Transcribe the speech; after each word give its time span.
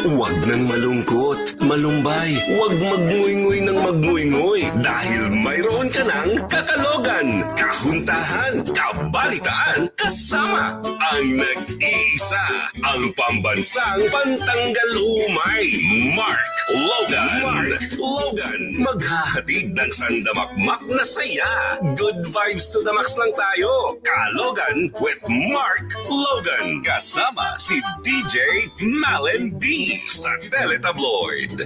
Huwag 0.00 0.32
nang 0.48 0.64
malungkot, 0.64 1.60
malumbay, 1.60 2.32
huwag 2.56 2.72
magnguy-nguy 2.80 3.60
ng 3.68 3.78
magnguy-nguy 3.84 4.62
dahil 4.80 5.28
mayroon 5.28 5.92
ka 5.92 6.00
ng 6.00 6.40
kakalogan, 6.48 7.44
kahuntahan, 7.52 8.64
kabalitaan, 8.72 9.92
kasama 10.00 10.80
ang 10.80 11.24
nag-iisa, 11.36 12.72
ang 12.80 13.12
pambansang 13.12 14.08
pantanggal 14.08 14.90
umay, 15.04 15.68
Mark 16.16 16.48
Logan. 16.70 17.28
Mark 17.44 17.82
Logan, 17.98 18.62
maghahatid 18.78 19.74
ng 19.74 19.90
sandamakmak 19.90 20.80
na 20.86 21.04
saya. 21.04 21.76
Good 21.98 22.24
vibes 22.30 22.70
to 22.70 22.80
the 22.86 22.94
max 22.94 23.18
lang 23.18 23.34
tayo. 23.34 23.98
Kalogan 24.06 24.94
with 25.02 25.18
Mark 25.50 25.90
Logan. 26.06 26.80
Kasama 26.86 27.58
si 27.58 27.82
DJ 28.06 28.70
Malen 28.78 29.58
D 29.58 29.89
sa 30.06 30.30
Teletabloid. 30.46 31.56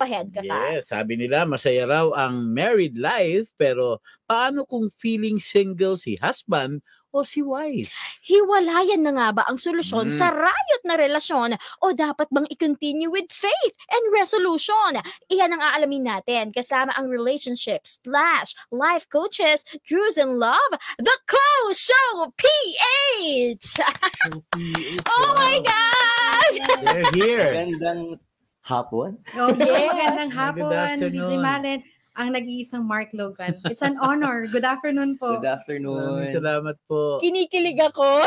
Pahead 0.00 0.32
ka 0.32 0.40
pa. 0.40 0.72
Yes, 0.72 0.88
sabi 0.88 1.20
nila 1.20 1.44
masaya 1.44 1.84
raw 1.84 2.08
ang 2.16 2.56
married 2.56 2.96
life 2.96 3.52
pero 3.60 4.00
paano 4.24 4.64
kung 4.64 4.88
feeling 4.96 5.36
single 5.36 6.00
si 6.00 6.16
husband 6.16 6.80
o 7.10 7.22
si 7.22 7.42
wife? 7.42 7.90
Hiwalayan 8.22 9.02
na 9.02 9.12
nga 9.14 9.28
ba 9.34 9.42
ang 9.46 9.58
solusyon 9.58 10.08
Mm. 10.08 10.14
sa 10.14 10.30
rayot 10.30 10.82
na 10.86 10.94
relasyon 10.94 11.50
o 11.82 11.90
dapat 11.90 12.30
bang 12.30 12.46
i-continue 12.48 13.10
with 13.10 13.28
faith 13.30 13.74
and 13.90 14.04
resolution? 14.14 14.98
Iyan 15.26 15.54
ang 15.54 15.62
aalamin 15.62 16.06
natin 16.06 16.54
kasama 16.54 16.94
ang 16.94 17.10
relationship 17.10 17.82
slash 17.84 18.54
life 18.70 19.10
coaches, 19.10 19.62
Drews 19.82 20.14
in 20.14 20.38
Love, 20.38 20.72
the 20.98 21.16
Co-Show 21.26 22.30
PH! 22.38 23.66
oh 25.10 25.30
my 25.36 25.56
God! 25.62 26.52
They're 26.86 27.10
here. 27.14 27.46
Magandang 27.52 28.02
hapon. 28.62 29.18
Oh, 29.34 29.50
Yes. 29.58 29.90
Magandang 29.90 30.32
hapon, 30.32 30.70
DJ 30.70 31.18
afternoon. 31.18 31.40
Malen. 31.42 31.78
Ang 32.14 32.34
nag-iisang 32.34 32.82
Mark 32.82 33.14
Logan. 33.14 33.54
It's 33.66 33.80
an 33.80 33.94
honor. 33.98 34.44
Good 34.44 34.66
afternoon 34.66 35.14
po. 35.14 35.38
Good 35.38 35.46
afternoon. 35.48 36.34
Salamat 36.34 36.76
po. 36.84 37.22
Kinikilig 37.22 37.78
ako. 37.78 38.26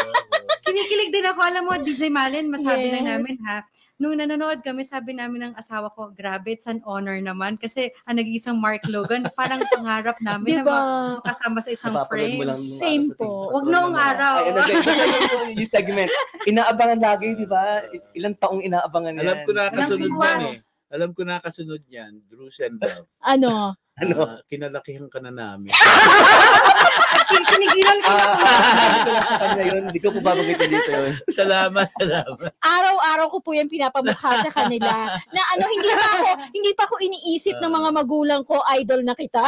Kinikilig 0.68 1.10
din 1.10 1.24
ako. 1.24 1.40
Alam 1.40 1.62
mo, 1.64 1.72
DJ 1.76 2.06
Malen, 2.08 2.48
masabi 2.48 2.92
lang 2.92 3.04
Yes. 3.04 3.12
namin 3.16 3.36
ha. 3.42 3.64
Nung 3.96 4.18
nanonood 4.18 4.66
kami, 4.66 4.82
sabi 4.82 5.14
namin 5.14 5.46
ng 5.46 5.54
asawa 5.54 5.86
ko, 5.94 6.10
grabe, 6.10 6.50
it's 6.50 6.66
an 6.66 6.82
honor 6.82 7.22
naman. 7.22 7.54
Kasi 7.54 7.86
ang 8.02 8.18
nag-iisang 8.18 8.58
Mark 8.58 8.82
Logan, 8.90 9.30
parang 9.32 9.62
pangarap 9.70 10.18
namin 10.18 10.58
diba? 10.58 10.74
na 10.74 10.78
makasama 11.22 11.62
sa 11.62 11.70
isang 11.70 11.94
frame. 12.10 12.42
nung 12.42 12.50
Same 12.50 13.14
po. 13.14 13.46
Huwag 13.48 13.70
noong 13.70 13.94
araw. 13.94 14.42
Ay, 14.42 14.50
ano, 14.50 14.58
basta 14.58 15.02
yung, 15.06 15.54
yung 15.54 15.70
segment. 15.70 16.10
Inaabangan 16.44 16.98
lagi, 16.98 17.38
di 17.38 17.46
ba? 17.46 17.78
Ilang 18.12 18.34
taong 18.36 18.60
inaabangan 18.60 19.16
yan. 19.16 19.22
Alam 19.22 19.36
ko 19.46 19.50
na 19.54 19.62
kasunod 19.70 20.02
yan 20.02 20.18
na. 20.18 20.50
eh. 20.50 20.58
Alam 20.92 21.16
ko 21.16 21.24
na 21.24 21.40
kasunod 21.40 21.80
yan. 21.88 22.20
Drews 22.28 22.60
and 22.60 22.76
Love. 22.76 23.08
Ano? 23.32 23.72
Ano? 23.96 24.16
Ah, 24.24 24.40
kinalakihan 24.48 25.08
ka 25.08 25.20
na 25.24 25.32
namin. 25.32 25.72
Kinikilan 27.32 27.98
ko. 28.04 28.12
Ah, 28.12 28.36
ah, 28.36 29.20
sa 29.24 29.36
kanya 29.40 29.64
yun. 29.72 29.82
Hindi 29.88 30.00
ko 30.00 30.08
po 30.12 30.20
babagitin 30.20 30.68
dito 30.68 30.90
yun. 30.92 31.12
salamat, 31.40 31.86
salamat. 31.96 32.52
araw-araw 32.60 33.26
ko 33.32 33.38
po 33.40 33.56
yan 33.56 33.72
pinapamukha 33.72 34.44
sa 34.44 34.50
kanila 34.52 35.16
na 35.32 35.40
ano 35.56 35.64
hindi 35.64 35.90
pa 35.92 36.08
ako 36.12 36.28
hindi 36.52 36.70
pa 36.76 36.82
ako 36.88 36.94
iniisip 37.04 37.56
ng 37.60 37.72
mga 37.72 37.90
magulang 37.92 38.42
ko 38.44 38.60
idol 38.76 39.00
na 39.00 39.16
kita. 39.16 39.44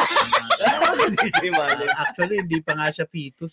DJ. 1.12 1.52
Actually, 1.92 2.40
hindi 2.44 2.60
pa 2.64 2.72
nga 2.76 2.88
siya 2.88 3.04
fetus. 3.08 3.52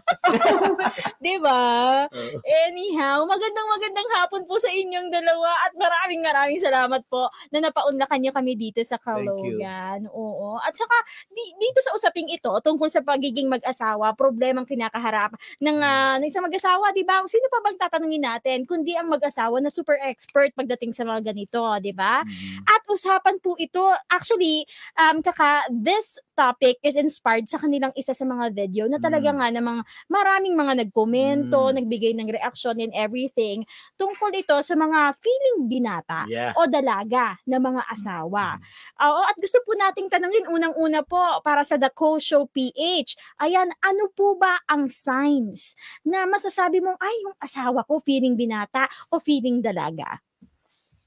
'Di 1.22 1.36
ba? 1.42 2.04
Oo. 2.10 2.38
Anyhow, 2.68 3.24
magandang 3.26 3.68
magandang 3.70 4.08
hapon 4.20 4.42
po 4.46 4.56
sa 4.60 4.70
inyong 4.70 5.08
dalawa 5.10 5.50
at 5.66 5.72
maraming 5.76 6.22
maraming 6.24 6.60
salamat 6.60 7.02
po 7.08 7.28
na 7.52 7.64
napaunlakan 7.64 8.18
niyo 8.20 8.32
kami 8.34 8.54
dito 8.58 8.80
sa. 8.84 8.98
Kalogan. 9.00 10.10
Oo. 10.10 10.58
At 10.58 10.74
saka 10.74 10.96
di, 11.30 11.44
dito 11.62 11.78
sa 11.84 11.94
usaping 11.94 12.26
ito 12.28 12.50
tungkol 12.60 12.90
sa 12.90 13.00
pagiging 13.06 13.46
mag-asawa, 13.46 14.12
problemang 14.18 14.66
kinakaharap 14.66 15.32
ng 15.62 15.78
ah, 15.80 16.18
ng 16.18 16.26
isang 16.26 16.42
mag-asawa, 16.46 16.90
'di 16.92 17.06
ba? 17.06 17.22
Sino 17.30 17.46
pa 17.52 17.62
bang 17.62 17.78
tatanungin 17.78 18.24
natin 18.26 18.66
kundi 18.66 18.98
ang 18.98 19.06
mag-asawa 19.08 19.62
na 19.62 19.70
super 19.70 19.96
expert 20.02 20.50
pagdating 20.58 20.90
sa 20.92 21.06
mga 21.06 21.32
ganito, 21.32 21.62
'di 21.80 21.94
ba? 21.94 22.26
Mhm. 22.26 22.66
At 22.66 22.82
usapan 22.90 23.38
po 23.38 23.54
ito, 23.58 23.82
actually, 24.10 24.66
um, 24.98 25.22
kaka, 25.22 25.68
this 25.70 26.18
topic 26.36 26.76
is 26.84 26.98
inspired 26.98 27.46
sa 27.48 27.56
kanilang 27.62 27.94
isa 27.96 28.12
sa 28.12 28.26
mga 28.26 28.52
video 28.52 28.84
na 28.90 28.98
talaga 29.00 29.30
Mm. 29.32 29.36
nga 29.40 29.48
namang 29.54 29.78
maraming 30.08 30.54
mga 30.54 30.86
nagkomento, 30.86 31.70
Mm. 31.70 31.74
nagbigay 31.82 32.12
ng 32.16 32.28
reaction 32.30 32.76
and 32.78 32.92
everything 32.92 33.62
tungkol 33.96 34.30
ito 34.32 34.56
sa 34.60 34.74
mga 34.74 35.14
feeling 35.18 35.68
binata 35.68 36.24
Yeah. 36.26 36.52
o 36.56 36.66
dalaga 36.66 37.38
na 37.44 37.58
mga 37.58 37.82
asawa. 37.88 38.58
Mm. 38.58 38.62
Oo, 39.02 39.20
at 39.26 39.36
gusto 39.36 39.58
po 39.62 39.72
nating 39.74 40.08
tanungin 40.08 40.46
unang-una 40.48 41.02
po 41.02 41.20
para 41.42 41.62
sa 41.62 41.76
The 41.76 41.90
Co 41.90 42.18
Show 42.18 42.48
PH. 42.50 43.16
Ayan, 43.40 43.70
ano 43.80 44.10
po 44.12 44.36
ba 44.36 44.58
ang 44.66 44.88
signs 44.88 45.74
na 46.02 46.24
masasabi 46.26 46.80
mong 46.80 46.98
ay 46.98 47.14
yung 47.24 47.36
asawa 47.38 47.82
ko 47.84 47.98
feeling 48.00 48.34
binata 48.34 48.86
o 49.10 49.18
feeling 49.18 49.60
dalaga? 49.60 50.20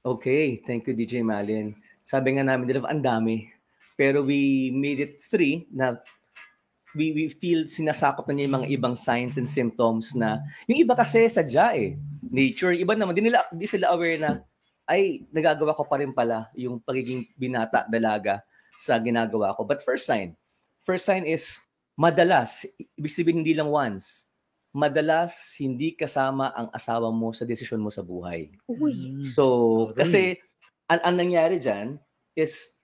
Okay, 0.00 0.64
thank 0.64 0.88
you 0.88 0.96
DJ 0.96 1.20
Malin. 1.20 1.76
Sabi 2.00 2.36
nga 2.36 2.44
namin 2.44 2.80
ang 2.88 3.04
dami. 3.04 3.52
Pero 4.00 4.24
we 4.24 4.72
made 4.72 4.96
it 4.96 5.20
three 5.20 5.68
na 5.68 5.92
we, 6.94 7.12
we 7.14 7.24
feel 7.30 7.66
sinasakop 7.66 8.26
na 8.28 8.34
niya 8.34 8.46
yung 8.46 8.56
mga 8.62 8.70
ibang 8.74 8.94
signs 8.98 9.38
and 9.38 9.46
symptoms 9.46 10.14
na 10.14 10.42
yung 10.66 10.80
iba 10.82 10.94
kasi 10.94 11.26
sadya 11.30 11.74
eh. 11.76 11.94
Nature, 12.30 12.78
iba 12.78 12.94
naman, 12.94 13.14
di, 13.14 13.26
nila, 13.26 13.46
di 13.50 13.66
sila 13.66 13.94
aware 13.94 14.18
na 14.18 14.30
ay, 14.90 15.22
nagagawa 15.30 15.70
ko 15.74 15.86
pa 15.86 16.02
rin 16.02 16.10
pala 16.10 16.50
yung 16.58 16.82
pagiging 16.82 17.22
binata, 17.38 17.86
dalaga 17.86 18.42
sa 18.80 18.98
ginagawa 18.98 19.54
ko. 19.54 19.62
But 19.62 19.86
first 19.86 20.02
sign, 20.02 20.34
first 20.82 21.06
sign 21.06 21.22
is 21.30 21.62
madalas, 21.94 22.66
ibig 22.98 23.14
sabihin 23.14 23.46
hindi 23.46 23.54
lang 23.54 23.70
once, 23.70 24.26
madalas 24.74 25.54
hindi 25.58 25.94
kasama 25.94 26.50
ang 26.54 26.72
asawa 26.74 27.10
mo 27.10 27.30
sa 27.30 27.46
desisyon 27.46 27.82
mo 27.82 27.90
sa 27.90 28.02
buhay. 28.02 28.50
Uy. 28.66 29.20
Mm. 29.20 29.26
So, 29.26 29.44
kasi 29.94 30.42
ang, 30.90 31.00
ang 31.06 31.16
nangyari 31.18 31.62
dyan 31.62 31.98
is, 32.34 32.74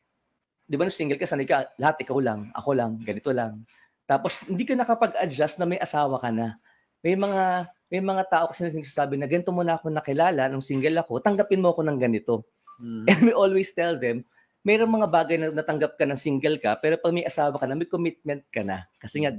di 0.67 0.78
ba 0.78 0.87
nung 0.87 0.94
single 0.94 1.19
ka, 1.19 1.27
sanay 1.27 1.47
ka, 1.47 1.75
lahat 1.78 2.06
ikaw 2.06 2.19
lang, 2.23 2.55
ako 2.55 2.71
lang, 2.75 3.03
ganito 3.03 3.34
lang. 3.34 3.67
Tapos, 4.06 4.47
hindi 4.47 4.62
ka 4.62 4.78
nakapag-adjust 4.78 5.59
na 5.59 5.67
may 5.67 5.83
asawa 5.83 6.17
ka 6.22 6.31
na. 6.31 6.56
May 7.03 7.19
mga 7.19 7.69
may 7.87 8.03
mga 8.03 8.27
tao 8.27 8.44
kasi 8.50 8.67
na 8.67 8.75
nagsasabi 8.75 9.15
na 9.15 9.31
ganito 9.31 9.55
mo 9.55 9.62
na 9.62 9.78
ako 9.78 9.94
nakilala 9.94 10.50
nung 10.50 10.65
single 10.65 10.99
ako, 10.99 11.22
tanggapin 11.22 11.62
mo 11.62 11.71
ako 11.71 11.87
ng 11.87 11.99
ganito. 12.03 12.43
Mhm. 12.83 13.06
And 13.06 13.21
we 13.31 13.33
always 13.33 13.71
tell 13.71 13.94
them, 13.94 14.27
mayroong 14.67 14.91
mga 14.91 15.09
bagay 15.11 15.37
na 15.39 15.55
natanggap 15.55 15.94
ka 15.94 16.03
ng 16.03 16.19
single 16.19 16.59
ka, 16.59 16.75
pero 16.83 16.99
pag 16.99 17.15
may 17.15 17.22
asawa 17.22 17.55
ka 17.55 17.67
na, 17.71 17.78
may 17.78 17.87
commitment 17.87 18.43
ka 18.50 18.67
na. 18.67 18.91
Kasi 18.99 19.22
nga, 19.22 19.31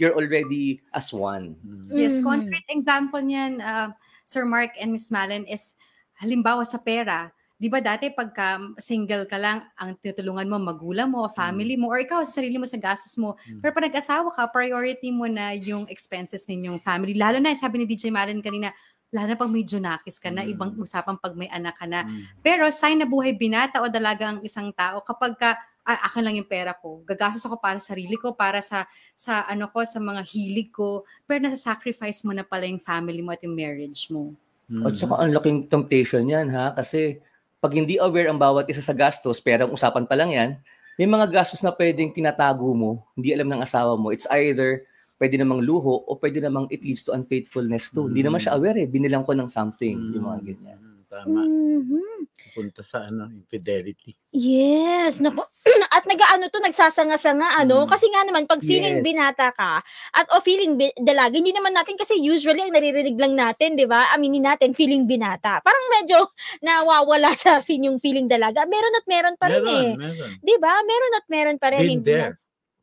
you're 0.00 0.16
already 0.16 0.80
as 0.96 1.12
one. 1.12 1.60
Mhm. 1.60 1.88
Yes, 1.92 2.16
Mhm. 2.16 2.24
concrete 2.24 2.68
example 2.72 3.20
niyan, 3.20 3.60
uh, 3.60 3.92
Sir 4.24 4.48
Mark 4.48 4.72
and 4.80 4.96
Miss 4.96 5.12
Malen, 5.12 5.44
is 5.44 5.76
halimbawa 6.16 6.64
sa 6.64 6.80
pera. 6.80 7.28
Di 7.62 7.70
ba 7.70 7.78
dati 7.78 8.10
pagka 8.10 8.58
single 8.74 9.30
ka 9.30 9.38
lang, 9.38 9.62
ang 9.78 9.94
tinutulungan 10.02 10.50
mo, 10.50 10.58
magulang 10.58 11.06
mo, 11.14 11.30
family 11.30 11.78
mo, 11.78 11.94
or 11.94 12.02
ikaw 12.02 12.26
sa 12.26 12.42
sarili 12.42 12.58
mo 12.58 12.66
sa 12.66 12.74
gastos 12.74 13.14
mo. 13.14 13.38
Mm. 13.46 13.62
Pero 13.62 13.70
pag 13.70 13.86
nag-asawa 13.86 14.34
ka, 14.34 14.50
priority 14.50 15.14
mo 15.14 15.30
na 15.30 15.54
yung 15.54 15.86
expenses 15.86 16.42
ninyong 16.50 16.82
family. 16.82 17.14
Lalo 17.14 17.38
na, 17.38 17.54
sabi 17.54 17.78
ni 17.78 17.86
DJ 17.86 18.10
Malen 18.10 18.42
kanina, 18.42 18.74
lalo 19.14 19.30
na 19.30 19.38
pag 19.38 19.46
may 19.46 19.62
junakis 19.62 20.18
ka 20.18 20.34
na, 20.34 20.42
Mm. 20.42 20.58
ibang 20.58 20.70
usapan 20.74 21.14
pag 21.22 21.38
may 21.38 21.46
anak 21.54 21.78
ka 21.78 21.86
na. 21.86 22.02
Mhm. 22.02 22.42
Pero 22.42 22.66
sign 22.74 22.98
na 22.98 23.06
buhay 23.06 23.30
binata 23.38 23.78
o 23.78 23.86
dalaga 23.86 24.34
ang 24.34 24.42
isang 24.42 24.74
tao 24.74 24.98
kapag 24.98 25.38
ka 25.38 25.54
ah, 25.82 25.98
akin 26.06 26.22
lang 26.22 26.38
yung 26.38 26.46
pera 26.46 26.74
ko. 26.78 27.02
Gagastos 27.02 27.42
ako 27.42 27.58
para 27.58 27.78
sa 27.82 27.94
sarili 27.94 28.14
ko, 28.14 28.38
para 28.38 28.62
sa 28.62 28.86
sa 29.18 29.42
ano 29.50 29.66
ko, 29.66 29.82
sa 29.82 29.98
mga 29.98 30.22
hilig 30.30 30.70
ko. 30.70 31.02
Pero 31.26 31.42
nasa-sacrifice 31.42 32.22
mo 32.22 32.30
na 32.30 32.46
pala 32.46 32.70
yung 32.70 32.78
family 32.78 33.18
mo 33.18 33.34
at 33.34 33.42
yung 33.42 33.54
marriage 33.54 34.06
mo. 34.06 34.30
Mhm. 34.70 34.82
At 34.86 34.94
saka 34.94 35.14
ang 35.18 35.34
laking 35.34 35.66
temptation 35.66 36.26
yan 36.30 36.54
ha, 36.54 36.70
kasi 36.74 37.18
pag 37.62 37.78
hindi 37.78 37.94
aware 37.94 38.26
ang 38.26 38.42
bawat 38.42 38.66
isa 38.66 38.82
sa 38.82 38.90
gastos, 38.90 39.38
perang 39.38 39.70
usapan 39.70 40.02
pa 40.02 40.18
lang 40.18 40.34
yan, 40.34 40.50
may 40.98 41.06
mga 41.06 41.30
gastos 41.30 41.62
na 41.62 41.70
pwedeng 41.70 42.10
tinatago 42.10 42.74
mo, 42.74 43.06
hindi 43.14 43.30
alam 43.30 43.46
ng 43.46 43.62
asawa 43.62 43.94
mo. 43.94 44.10
It's 44.10 44.26
either 44.34 44.82
pwede 45.22 45.38
namang 45.38 45.62
luho 45.62 46.02
o 46.02 46.18
pwede 46.18 46.42
namang 46.42 46.66
it 46.74 46.82
leads 46.82 47.06
to 47.06 47.14
unfaithfulness 47.14 47.94
too. 47.94 48.10
Hindi 48.10 48.26
naman 48.26 48.42
siya 48.42 48.58
aware 48.58 48.82
eh, 48.82 48.90
binilang 48.90 49.22
ko 49.22 49.38
ng 49.38 49.46
something, 49.46 49.94
yung 49.94 50.26
mga 50.26 50.42
ganyan. 50.42 50.91
Tama. 51.12 51.44
Mhm. 51.44 52.24
Punta 52.52 52.80
sa 52.80 53.04
ano, 53.04 53.28
infidelity. 53.28 54.16
Yes, 54.32 55.20
naku. 55.20 55.44
At 55.92 56.08
nag-ano 56.08 56.48
to, 56.48 56.56
nagsasanga-sanga 56.58 57.52
ano, 57.54 57.84
Mm. 57.84 57.88
kasi 57.92 58.08
nga 58.08 58.24
naman 58.24 58.48
pag 58.48 58.60
feeling 58.60 58.98
Yes. 58.98 59.04
binata 59.04 59.52
ka 59.52 59.84
at 60.10 60.26
o 60.32 60.40
feeling 60.40 60.74
bi- 60.74 60.96
dalaga, 60.96 61.36
hindi 61.36 61.52
naman 61.52 61.70
natin 61.70 61.94
kasi 61.94 62.16
usually 62.16 62.58
ang 62.58 62.72
naririnig 62.72 63.14
lang 63.14 63.36
natin, 63.36 63.76
'di 63.76 63.84
ba? 63.84 64.08
Aminin 64.10 64.42
natin 64.42 64.72
feeling 64.72 65.04
binata. 65.04 65.60
Parang 65.60 65.86
medyo 65.92 66.32
nawawala 66.64 67.36
sa 67.36 67.60
asin 67.60 67.86
yung 67.86 68.00
feeling 68.00 68.24
dalaga. 68.24 68.64
Meron 68.64 68.96
at 68.96 69.04
meron 69.04 69.36
pa 69.36 69.46
rin 69.48 69.62
eh. 69.62 69.88
meron, 69.92 70.16
meron. 70.16 70.30
'Di 70.40 70.54
ba? 70.58 70.72
Meron 70.80 71.12
at 71.14 71.26
meron 71.28 71.58
pa 71.58 71.68
rin. 71.70 71.80
Been 71.82 71.92
hindi 71.94 72.08
na- 72.08 72.16
there. 72.32 72.34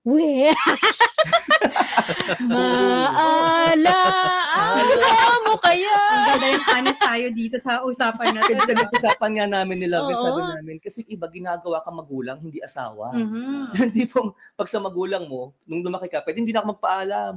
We. 0.09 0.49
Maalaala 2.41 3.97
mo 5.45 5.53
kaya. 5.61 5.93
Ang 5.93 6.25
ganda 6.25 6.47
yung 6.49 6.65
honest 6.65 7.01
tayo 7.01 7.25
dito 7.29 7.57
sa 7.57 7.81
usapan 7.85 8.33
natin. 8.33 8.57
Kasi 8.57 8.73
nag-usapan 8.73 9.31
nga 9.37 9.45
namin 9.47 9.77
nila, 9.81 10.01
Oo. 10.01 10.13
sabi 10.17 10.41
namin, 10.41 10.77
kasi 10.81 11.05
iba 11.05 11.29
ginagawa 11.29 11.81
ka 11.85 11.91
magulang, 11.93 12.41
hindi 12.41 12.57
asawa. 12.59 13.13
Mhm. 13.13 13.73
Hindi 13.89 14.03
pong 14.09 14.33
pag 14.57 14.69
sa 14.69 14.81
magulang 14.81 15.29
mo, 15.29 15.53
nung 15.65 15.85
lumaki 15.85 16.09
ka, 16.09 16.25
pwede 16.25 16.41
hindi 16.41 16.53
na 16.53 16.61
ako 16.61 16.73
magpaalam. 16.77 17.33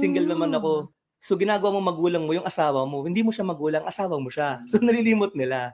Single 0.00 0.24
naman 0.26 0.48
Mm. 0.52 0.58
ako. 0.58 0.72
So 1.20 1.36
ginagawa 1.36 1.76
mo 1.76 1.80
magulang 1.80 2.24
mo 2.24 2.32
yung 2.32 2.44
asawa 2.44 2.84
mo, 2.84 3.04
hindi 3.04 3.24
mo 3.24 3.32
siya 3.32 3.44
magulang, 3.44 3.84
asawa 3.84 4.16
mo 4.16 4.28
siya. 4.28 4.60
So 4.68 4.76
nalilimot 4.80 5.32
nila. 5.32 5.72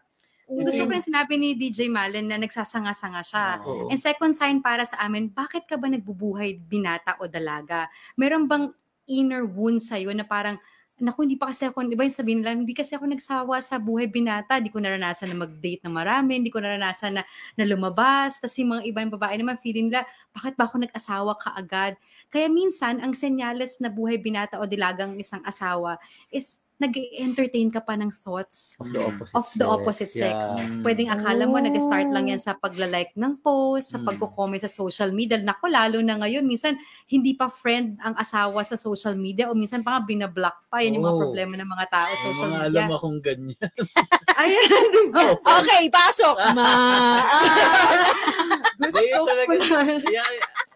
Gusto 0.50 0.82
ko 0.82 0.91
yung 0.91 1.06
sinabi 1.06 1.38
ni 1.38 1.55
DJ 1.55 1.87
Malen 1.87 2.26
na 2.26 2.37
nagsasanga-sanga 2.43 3.23
siya. 3.23 3.47
Oo. 3.62 3.87
And 3.87 4.02
second 4.02 4.35
sign 4.35 4.58
para 4.58 4.82
sa 4.82 4.99
amin, 5.06 5.31
bakit 5.31 5.70
ka 5.70 5.79
ba 5.79 5.87
nagbubuhay 5.87 6.58
binata 6.58 7.14
o 7.23 7.31
dalaga? 7.31 7.87
Meron 8.19 8.50
bang 8.50 8.75
inner 9.06 9.47
wound 9.47 9.79
sa'yo 9.79 10.11
na 10.11 10.26
parang, 10.26 10.58
naku, 11.00 11.25
hindi 11.25 11.41
pa 11.41 11.49
kasi 11.49 11.64
ako, 11.64 11.87
iba 11.88 12.05
yung 12.05 12.12
sabihin 12.12 12.38
nila, 12.44 12.52
hindi 12.52 12.76
kasi 12.76 12.93
ako 12.93 13.08
nagsawa 13.08 13.62
sa 13.64 13.81
buhay 13.81 14.05
binata, 14.05 14.61
hindi 14.61 14.69
ko 14.69 14.85
naranasan 14.85 15.32
na 15.32 15.49
mag-date 15.49 15.81
ng 15.87 15.94
marami, 15.97 16.37
hindi 16.37 16.53
ko 16.53 16.61
naranasan 16.61 17.17
na, 17.17 17.23
na 17.56 17.64
lumabas, 17.64 18.37
tapos 18.37 18.55
yung 18.61 18.76
mga 18.76 18.82
ibang 18.91 19.08
babae 19.08 19.41
naman, 19.41 19.56
feeling 19.56 19.88
nila, 19.88 20.05
bakit 20.37 20.61
ba 20.61 20.69
ako 20.69 20.85
nag-asawa 20.85 21.32
ka 21.41 21.56
agad? 21.56 21.96
Kaya 22.29 22.53
minsan, 22.53 23.00
ang 23.00 23.17
senyales 23.17 23.81
na 23.81 23.88
buhay 23.88 24.20
binata 24.20 24.61
o 24.61 24.69
dilagang 24.69 25.17
isang 25.17 25.41
asawa 25.43 25.96
is 26.29 26.61
nag-entertain 26.81 27.69
ka 27.69 27.79
pa 27.79 27.93
ng 27.93 28.09
thoughts 28.09 28.75
Of 28.77 28.88
the 28.88 29.00
opposite 29.00 29.37
of 29.37 29.47
the 29.55 29.67
opposite 29.67 30.09
sex. 30.09 30.49
Yeah. 30.50 30.81
Pwedeng 30.81 31.09
akala 31.09 31.44
mo 31.44 31.56
Oh. 31.56 31.62
nag-start 31.62 32.09
lang 32.09 32.27
yan 32.27 32.38
sa 32.38 32.53
pagla-like 32.55 33.12
ng 33.15 33.38
post, 33.38 33.93
sa 33.93 33.99
Mm. 33.99 34.06
pagko-comment 34.06 34.59
sa 34.59 34.67
social 34.67 35.11
media. 35.11 35.37
Nako, 35.37 35.69
lalo 35.69 36.00
na 36.00 36.17
ngayon, 36.17 36.43
minsan 36.43 36.75
hindi 37.06 37.32
pa 37.32 37.47
friend 37.47 38.00
ang 38.00 38.17
asawa 38.17 38.65
sa 38.65 38.75
social 38.75 39.12
media 39.15 39.47
o 39.47 39.55
minsan 39.55 39.81
pa 39.81 39.94
nga 39.94 40.03
binablock 40.03 40.56
pa. 40.67 40.81
Yan 40.81 40.97
yung 40.97 41.05
mga 41.05 41.15
Oh. 41.15 41.23
problema 41.23 41.55
ng 41.55 41.69
mga 41.69 41.87
tao 41.87 42.11
sa 42.11 42.25
social 42.27 42.49
mga 42.49 42.61
media. 42.65 42.81
alam 42.81 42.91
akong 42.91 43.19
ganyan. 43.21 43.71
Ayan, 44.41 44.85
di 44.88 45.03
ba? 45.12 45.37
Okay, 45.37 45.85
pasok. 45.93 46.37
Maalaala. 46.56 47.37
Gusto 48.81 49.05
ko 49.21 49.53
na. 49.53 50.25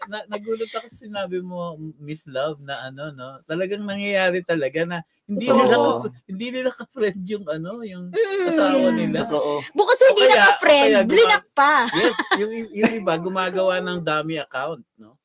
Na, 0.06 0.18
nagulat 0.26 0.68
ako 0.68 0.86
sa 0.86 0.98
sinabi 1.04 1.40
mo, 1.40 1.74
Miss 1.96 2.24
Love, 2.24 2.60
na 2.60 2.84
ano, 2.84 3.10
no? 3.10 3.40
Talagang 3.44 3.82
nangyayari 3.82 4.40
talaga 4.40 4.84
na 4.84 4.98
hindi 5.24 5.48
Oo. 5.48 5.56
nila 5.56 5.74
ka, 5.76 5.88
hindi 6.28 6.46
nila 6.52 6.70
ka-friend 6.70 7.20
yung 7.24 7.46
ano, 7.48 7.80
yung 7.80 8.12
Mm. 8.12 8.48
asawa 8.48 8.88
nila. 8.92 9.24
Totoo. 9.24 9.64
Bukod 9.72 9.96
sa 9.96 10.06
hindi 10.12 10.22
kaya 10.24 10.36
guma- 10.36 11.04
blinak 11.04 11.44
pa. 11.50 11.88
Yes, 11.90 12.16
yung, 12.36 12.52
yung 12.70 12.92
iba 12.98 13.14
gumagawa 13.16 13.80
ng 13.80 13.98
dummy 14.00 14.36
account, 14.36 14.84
no? 14.94 15.16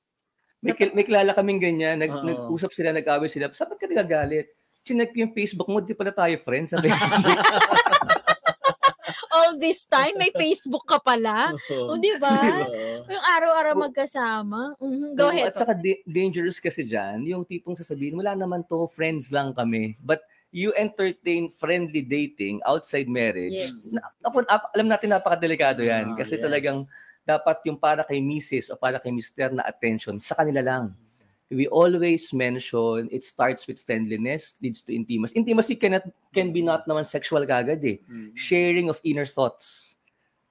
May, 0.59 0.75
may 0.91 1.03
kilala 1.03 1.31
kaming 1.31 1.59
ganyan, 1.59 1.97
nag, 1.97 2.11
Oo. 2.11 2.23
nag-usap 2.23 2.71
sila, 2.71 2.91
nag-away 2.91 3.27
sila. 3.27 3.47
Sabi 3.51 3.75
ka 3.75 3.87
nagagalit? 3.87 4.51
Chinek 4.79 5.11
yung 5.15 5.31
Facebook 5.31 5.67
mo, 5.67 5.79
di 5.79 5.95
pala 5.95 6.11
tayo 6.11 6.35
friends 6.37 6.71
sa 6.71 6.79
Facebook. 6.79 6.99
All 9.49 9.57
this 9.57 9.89
time, 9.89 10.13
may 10.21 10.29
Facebook 10.29 10.85
ka 10.85 11.01
pala. 11.01 11.57
O, 11.89 11.97
di 11.97 12.13
ba? 12.21 12.37
Yung 13.09 13.25
araw-araw 13.33 13.73
magkasama. 13.89 14.77
Mhm, 14.77 15.17
Go 15.17 15.33
ahead. 15.33 15.49
At 15.49 15.57
saka 15.57 15.73
da- 15.73 16.05
dangerous 16.05 16.61
kasi 16.61 16.85
dyan, 16.85 17.25
yung 17.25 17.41
tipong 17.41 17.73
sasabihin, 17.73 18.13
wala 18.13 18.37
naman 18.37 18.61
to, 18.69 18.85
friends 18.93 19.33
lang 19.33 19.57
kami. 19.57 19.97
But 20.05 20.21
you 20.53 20.69
entertain 20.77 21.49
friendly 21.49 22.05
dating 22.05 22.61
outside 22.69 23.09
marriage. 23.09 23.57
Yes. 23.57 23.89
Na, 23.89 24.05
ako, 24.21 24.45
alam 24.77 24.85
natin 24.85 25.17
napakadelikado 25.17 25.81
yan. 25.81 26.13
Ah, 26.13 26.17
kasi 26.21 26.37
yes. 26.37 26.45
talagang 26.45 26.85
dapat 27.25 27.57
yung 27.65 27.81
para 27.81 28.05
kay 28.05 28.21
misis 28.21 28.69
o 28.69 28.77
para 28.77 29.01
kay 29.01 29.09
mister 29.09 29.49
na 29.49 29.65
attention 29.65 30.21
sa 30.21 30.37
kanila 30.37 30.61
lang. 30.61 30.93
We 31.49 31.65
always 31.65 32.29
mention 32.29 33.09
it 33.09 33.25
starts 33.25 33.65
with 33.65 33.81
friendliness, 33.81 34.61
leads 34.61 34.85
to 34.85 34.93
intimacy. 34.93 35.33
Intimacy 35.33 35.75
cannot, 35.75 36.05
can 36.29 36.53
be 36.53 36.61
not 36.61 36.85
naman 36.85 37.09
sexual 37.09 37.41
kagad 37.41 37.81
eh. 37.81 37.97
Mm. 38.05 38.37
Sharing 38.37 38.87
of 38.89 39.01
inner 39.01 39.25
thoughts. 39.25 39.97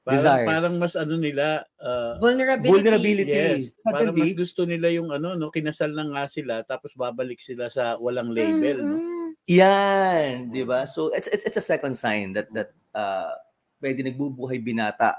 Parang, 0.03 0.19
Desires. 0.19 0.49
parang 0.49 0.75
mas 0.81 0.95
ano 0.97 1.15
nila, 1.21 1.69
uh, 1.79 2.17
Vulnerability. 2.19 2.73
Vulnerability. 2.73 3.31
yes, 3.31 3.77
parang 3.85 4.17
mas 4.17 4.27
Suddenly, 4.27 4.31
gusto 4.35 4.61
nila 4.65 4.89
yung 4.89 5.12
ano, 5.12 5.37
no, 5.37 5.53
kinasal 5.53 5.93
na 5.93 6.09
nga 6.09 6.25
sila, 6.27 6.65
tapos 6.65 6.97
babalik 6.97 7.39
sila 7.44 7.69
sa 7.69 8.01
walang 8.01 8.33
label, 8.33 8.81
no? 8.81 8.97
Mhm. 8.97 9.19
Yan, 9.49 10.53
'di 10.53 10.65
ba? 10.69 10.85
So 10.85 11.09
it's 11.17 11.29
it's 11.33 11.44
it's 11.49 11.56
a 11.56 11.65
second 11.65 11.97
sign 11.97 12.37
that 12.37 12.53
that 12.53 12.73
uh 12.93 13.33
pwede 13.81 14.05
nagbubuhay 14.05 14.61
binata 14.61 15.17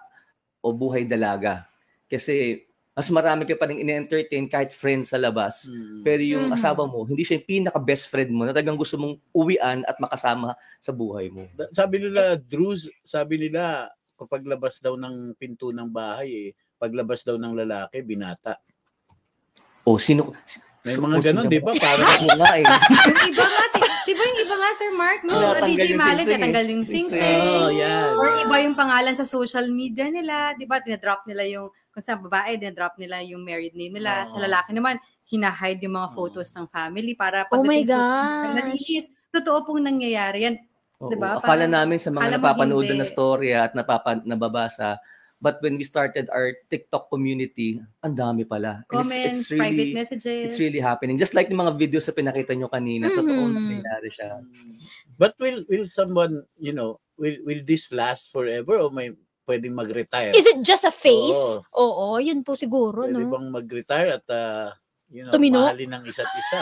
o 0.62 0.70
buhay 0.70 1.06
dalaga. 1.06 1.66
Kasi 2.06 2.66
mas 3.00 3.07
marami 3.07 3.48
ka 3.48 3.56
pa 3.56 3.63
rin 3.66 3.80
in-entertain 3.80 4.44
kahit 4.44 4.69
friends 4.69 5.07
sa 5.07 5.18
labas. 5.18 5.63
Mm. 5.63 6.04
Pero 6.04 6.19
yung 6.22 6.46
Mhm. 6.46 6.54
asawa 6.54 6.84
mo, 6.84 7.00
hindi 7.01 7.24
siya 7.24 7.40
yung 7.40 7.48
pinaka-best 7.48 8.06
friend 8.06 8.28
mo 8.30 8.44
na 8.44 8.51
talagang 8.51 8.75
gusto 8.75 9.00
mong 9.00 9.16
uwian 9.31 9.88
at 9.88 9.96
makasama 9.98 10.51
sa 10.78 10.92
buhay 10.92 11.31
mo. 11.31 11.48
Sabi 11.72 12.04
nila, 12.04 12.36
Drews, 12.36 12.92
sabi 13.01 13.40
nila, 13.40 13.88
kapag 14.13 14.44
labas 14.44 14.78
daw 14.78 14.94
ng 14.94 15.31
pinto 15.34 15.72
ng 15.72 15.88
bahay, 15.88 16.28
eh, 16.28 16.50
paglabas 16.75 17.24
daw 17.24 17.36
ng 17.36 17.56
lalaki, 17.57 18.04
binata. 18.04 18.60
O 19.81 19.96
sino 19.96 20.36
May 20.80 20.96
so- 20.96 21.01
mga 21.01 21.16
o, 21.16 21.22
ganun, 21.22 21.46
di 21.48 21.60
ba? 21.60 21.72
Parang 21.74 22.04
Ako 22.18 22.28
nga 22.36 22.51
eh. 22.56 22.63
iba 23.25 23.46
nga, 23.46 23.63
ti- 23.69 23.84
di 24.01 24.13
ba 24.13 24.24
yung 24.25 24.40
iba 24.42 24.56
nga, 24.56 24.69
Sir 24.74 24.92
Mark, 24.94 25.19
no? 25.24 25.36
DJ 25.62 25.92
yung 25.92 26.00
Malen, 26.00 26.16
sing-sing 26.16 26.19
eh. 26.19 26.28
tinatanggal 26.30 26.66
yung 26.68 26.86
sing-sing. 26.86 27.40
Oh, 27.42 27.68
yan. 27.69 28.12
Or 28.16 28.28
iba 28.40 28.56
yung 28.60 28.75
pangalan 28.75 29.12
sa 29.12 29.24
social 29.24 29.68
media 29.69 30.07
nila, 30.07 30.51
'di 30.54 30.63
ba? 30.63 30.80
Dinadrop 30.80 31.24
nila 31.25 31.44
yung 31.46 31.68
kung 31.89 32.03
sa 32.03 32.15
babae, 32.15 32.56
dinadrop 32.56 32.95
nila 32.97 33.21
yung 33.25 33.41
married 33.41 33.74
name 33.74 33.97
nila. 33.97 34.24
Oo. 34.24 34.30
Sa 34.33 34.38
lalaki 34.38 34.71
naman, 34.71 34.97
hinahide 35.30 35.86
yung 35.86 35.97
mga 35.97 36.09
Oo. 36.13 36.18
photos 36.18 36.50
ng 36.53 36.65
family 36.69 37.13
para 37.13 37.45
Oh 37.50 37.62
my 37.62 37.81
pagdating 37.81 37.89
sa 37.89 37.97
gosh. 37.97 38.56
nalinis. 38.56 39.06
Totoo 39.30 39.57
pong 39.62 39.81
nangyayari 39.86 40.39
yan. 40.45 40.56
Oo. 41.00 41.09
Diba? 41.09 41.38
Akala 41.38 41.65
Parang- 41.65 41.74
namin 41.74 41.97
sa 41.97 42.09
mga 42.09 42.38
napapanood 42.38 42.89
na 42.91 43.06
story 43.06 43.53
at 43.53 43.71
napapa, 43.74 44.18
nababasa, 44.21 44.97
but 45.39 45.56
when 45.63 45.80
we 45.80 45.86
started 45.88 46.27
our 46.30 46.51
TikTok 46.68 47.07
community, 47.07 47.80
ang 48.03 48.12
dami 48.12 48.44
pala. 48.44 48.83
And 48.91 49.06
Comments, 49.06 49.47
private 49.47 49.95
messages. 49.95 50.51
It's 50.51 50.59
really 50.59 50.83
happening. 50.83 51.15
Just 51.15 51.31
like 51.31 51.47
yung 51.47 51.63
mga 51.63 51.80
videos 51.80 52.06
sa 52.06 52.13
pinakita 52.13 52.51
nyo 52.53 52.68
kanina, 52.68 53.07
Mhm. 53.07 53.15
totoo 53.15 53.41
nangyayari 53.47 54.09
siya. 54.12 54.44
But 55.15 55.39
will 55.39 55.63
will 55.71 55.88
someone, 55.88 56.44
you 56.59 56.75
know, 56.75 57.00
will 57.15 57.39
will 57.44 57.63
this 57.63 57.88
last 57.91 58.31
forever 58.31 58.80
o 58.80 58.91
may 58.91 59.15
pwedeng 59.50 59.74
mag-retire? 59.74 60.30
Is 60.38 60.46
it 60.46 60.62
just 60.62 60.86
a 60.86 60.94
face? 60.94 61.57
Oo. 61.74 62.13
Oo, 62.13 62.22
yun 62.22 62.46
po 62.46 62.54
siguro, 62.54 63.10
Pwede 63.10 63.25
no? 63.25 63.34
bang 63.34 63.50
mag-retire 63.50 64.22
at 64.22 64.25
uh, 64.30 64.69
you 65.10 65.25
know, 65.25 65.34
Tumino? 65.34 65.66
mahalin 65.66 65.90
ng 65.98 66.04
isa't 66.06 66.30
isa? 66.30 66.60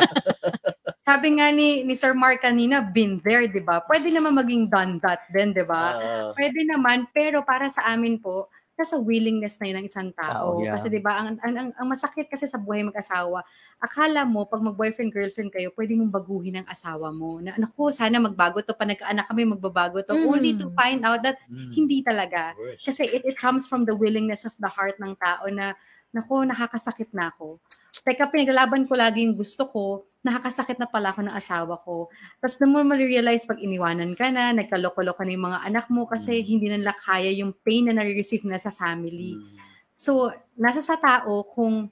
Sabi 1.07 1.39
nga 1.39 1.51
ni, 1.51 1.83
ni 1.83 1.95
Sir 1.95 2.11
Mark 2.15 2.43
kanina, 2.43 2.79
been 2.83 3.19
there, 3.23 3.47
di 3.47 3.59
ba? 3.59 3.79
Pwede 3.83 4.11
naman 4.11 4.35
maging 4.35 4.67
done 4.67 4.99
that 5.03 5.23
din, 5.31 5.51
di 5.51 5.63
ba? 5.63 5.83
Ah, 5.95 6.27
Pwede 6.35 6.63
naman, 6.67 7.07
pero 7.11 7.43
para 7.43 7.67
sa 7.67 7.87
amin 7.91 8.19
po, 8.19 8.47
nasa 8.77 9.01
willingness 9.01 9.57
na 9.57 9.73
yun 9.73 9.77
ng 9.81 9.87
isang 9.89 10.13
tao. 10.13 10.53
Tao, 10.53 10.61
yeah. 10.61 10.77
Kasi 10.77 10.87
'di 10.93 11.01
ba, 11.01 11.17
ang, 11.17 11.41
ang, 11.41 11.55
ang, 11.57 11.69
ang 11.73 11.87
masakit 11.89 12.29
kasi 12.29 12.45
sa 12.45 12.61
buhay 12.61 12.85
mag-asawa, 12.85 13.41
akala 13.81 14.21
mo 14.21 14.45
pag 14.45 14.61
mag-boyfriend 14.61 15.09
girlfriend 15.09 15.49
kayo, 15.49 15.73
pwede 15.73 15.97
mong 15.97 16.13
baguhin 16.13 16.61
ang 16.61 16.67
asawa 16.69 17.09
mo. 17.09 17.41
Na 17.41 17.57
naku, 17.57 17.89
sana 17.89 18.21
magbago 18.21 18.61
to 18.61 18.77
pa 18.77 18.85
nagkaanak 18.85 19.25
kami 19.25 19.49
magbabago 19.49 20.05
to 20.05 20.13
Mhm. 20.13 20.29
only 20.29 20.51
to 20.53 20.69
find 20.77 21.01
out 21.01 21.25
that 21.25 21.41
mm, 21.49 21.73
hindi 21.73 22.05
talaga. 22.05 22.53
Kasi 22.85 23.09
it, 23.09 23.25
it 23.25 23.35
comes 23.35 23.65
from 23.65 23.81
the 23.83 23.97
willingness 23.97 24.45
of 24.45 24.53
the 24.61 24.69
heart 24.69 25.01
ng 25.01 25.17
tao 25.17 25.49
na 25.49 25.73
naku, 26.13 26.45
nakakasakit 26.45 27.09
na 27.17 27.33
ako. 27.33 27.57
Teka, 28.05 28.29
pinaglalaban 28.29 28.85
ko 28.87 28.93
lagi 28.95 29.25
yung 29.25 29.35
gusto 29.35 29.65
ko, 29.67 30.05
nakakasakit 30.27 30.75
na 30.75 30.91
pala 30.91 31.15
ako 31.15 31.23
ng 31.23 31.35
asawa 31.35 31.79
ko. 31.87 32.11
Tapos 32.43 32.59
na 32.59 32.67
mo 32.67 32.83
ma-realize 32.83 33.47
pag 33.47 33.63
iniwanan 33.63 34.11
ka 34.19 34.27
na, 34.27 34.51
nagkaloko-loko 34.51 35.23
na 35.23 35.31
yung 35.31 35.47
mga 35.47 35.59
anak 35.63 35.85
mo 35.87 36.03
kasi 36.03 36.43
Mm. 36.43 36.45
hindi 36.45 36.67
nila 36.67 36.91
kaya 36.91 37.31
yung 37.31 37.55
pain 37.63 37.87
na 37.87 37.95
nare-receive 37.95 38.43
na 38.43 38.59
sa 38.59 38.75
family. 38.75 39.39
Mm. 39.39 39.55
So, 39.95 40.29
nasa 40.59 40.83
sa 40.83 40.99
tao 40.99 41.47
kung 41.55 41.89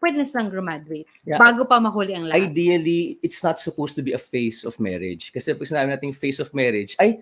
pwede 0.00 0.16
na 0.16 0.24
silang 0.24 0.48
graduate 0.48 1.08
Yeah. 1.28 1.36
bago 1.36 1.68
pa 1.68 1.76
mahuli 1.76 2.16
ang 2.16 2.28
lahat. 2.28 2.48
Ideally, 2.48 3.20
it's 3.20 3.44
not 3.44 3.60
supposed 3.60 3.92
to 3.96 4.02
be 4.04 4.16
a 4.16 4.20
face 4.20 4.64
of 4.64 4.80
marriage. 4.80 5.28
Kasi 5.28 5.52
pag 5.52 5.68
sinabi 5.68 5.92
natin 5.92 6.16
face 6.16 6.40
of 6.40 6.48
marriage, 6.56 6.96
ay, 6.96 7.20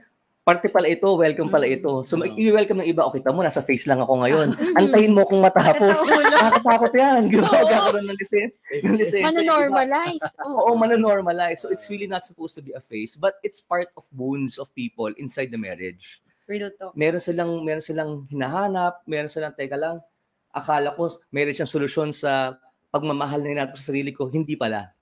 parte 0.49 0.73
pala 0.73 0.89
ito, 0.89 1.05
welcome 1.13 1.53
pala 1.53 1.69
Mm. 1.69 1.77
ito. 1.77 1.93
So, 2.09 2.17
Oo. 2.17 2.25
i-welcome 2.25 2.81
ng 2.81 2.89
iba, 2.89 3.05
okay, 3.05 3.21
tamo, 3.21 3.45
nasa 3.45 3.61
face 3.61 3.85
lang 3.85 4.01
ako 4.01 4.25
ngayon. 4.25 4.57
Mhm. 4.57 4.81
Antayin 4.81 5.13
mo 5.13 5.29
kung 5.29 5.45
matapos. 5.45 5.93
Nakakatakot 6.09 6.93
yan. 6.97 7.29
Di 7.29 7.37
ba? 7.37 7.53
Oo. 7.53 7.69
Magkakaroon 7.69 8.07
ng 8.09 8.17
lisen. 8.17 8.49
Ng. 8.81 8.97
Manonormalize. 9.29 10.25
Oo, 10.49 10.73
Oo. 10.73 10.81
manonormalize. 10.81 11.61
So, 11.61 11.69
it's 11.69 11.85
really 11.93 12.09
not 12.09 12.25
supposed 12.25 12.57
to 12.57 12.65
be 12.65 12.73
a 12.73 12.81
face, 12.81 13.13
but 13.13 13.37
it's 13.45 13.61
part 13.61 13.93
of 14.01 14.09
wounds 14.17 14.57
of 14.57 14.73
people 14.73 15.13
inside 15.21 15.53
the 15.53 15.61
marriage. 15.61 16.25
Real 16.49 16.73
talk. 16.81 16.97
meron 16.97 17.21
silang 17.21 17.61
meron 17.61 17.85
silang 17.85 18.25
hinahanap, 18.33 19.05
meron 19.05 19.29
silang 19.29 19.53
teka 19.53 19.77
lang, 19.77 20.01
akala 20.49 20.97
ko 20.97 21.13
meron 21.29 21.53
siyang 21.53 21.69
solusyon 21.69 22.09
sa 22.09 22.57
pagmamahal 22.89 23.45
na 23.45 23.69
natin 23.69 23.77
sa 23.77 23.93
sarili 23.93 24.17
ko, 24.17 24.33
hindi 24.33 24.57
pala. 24.57 24.97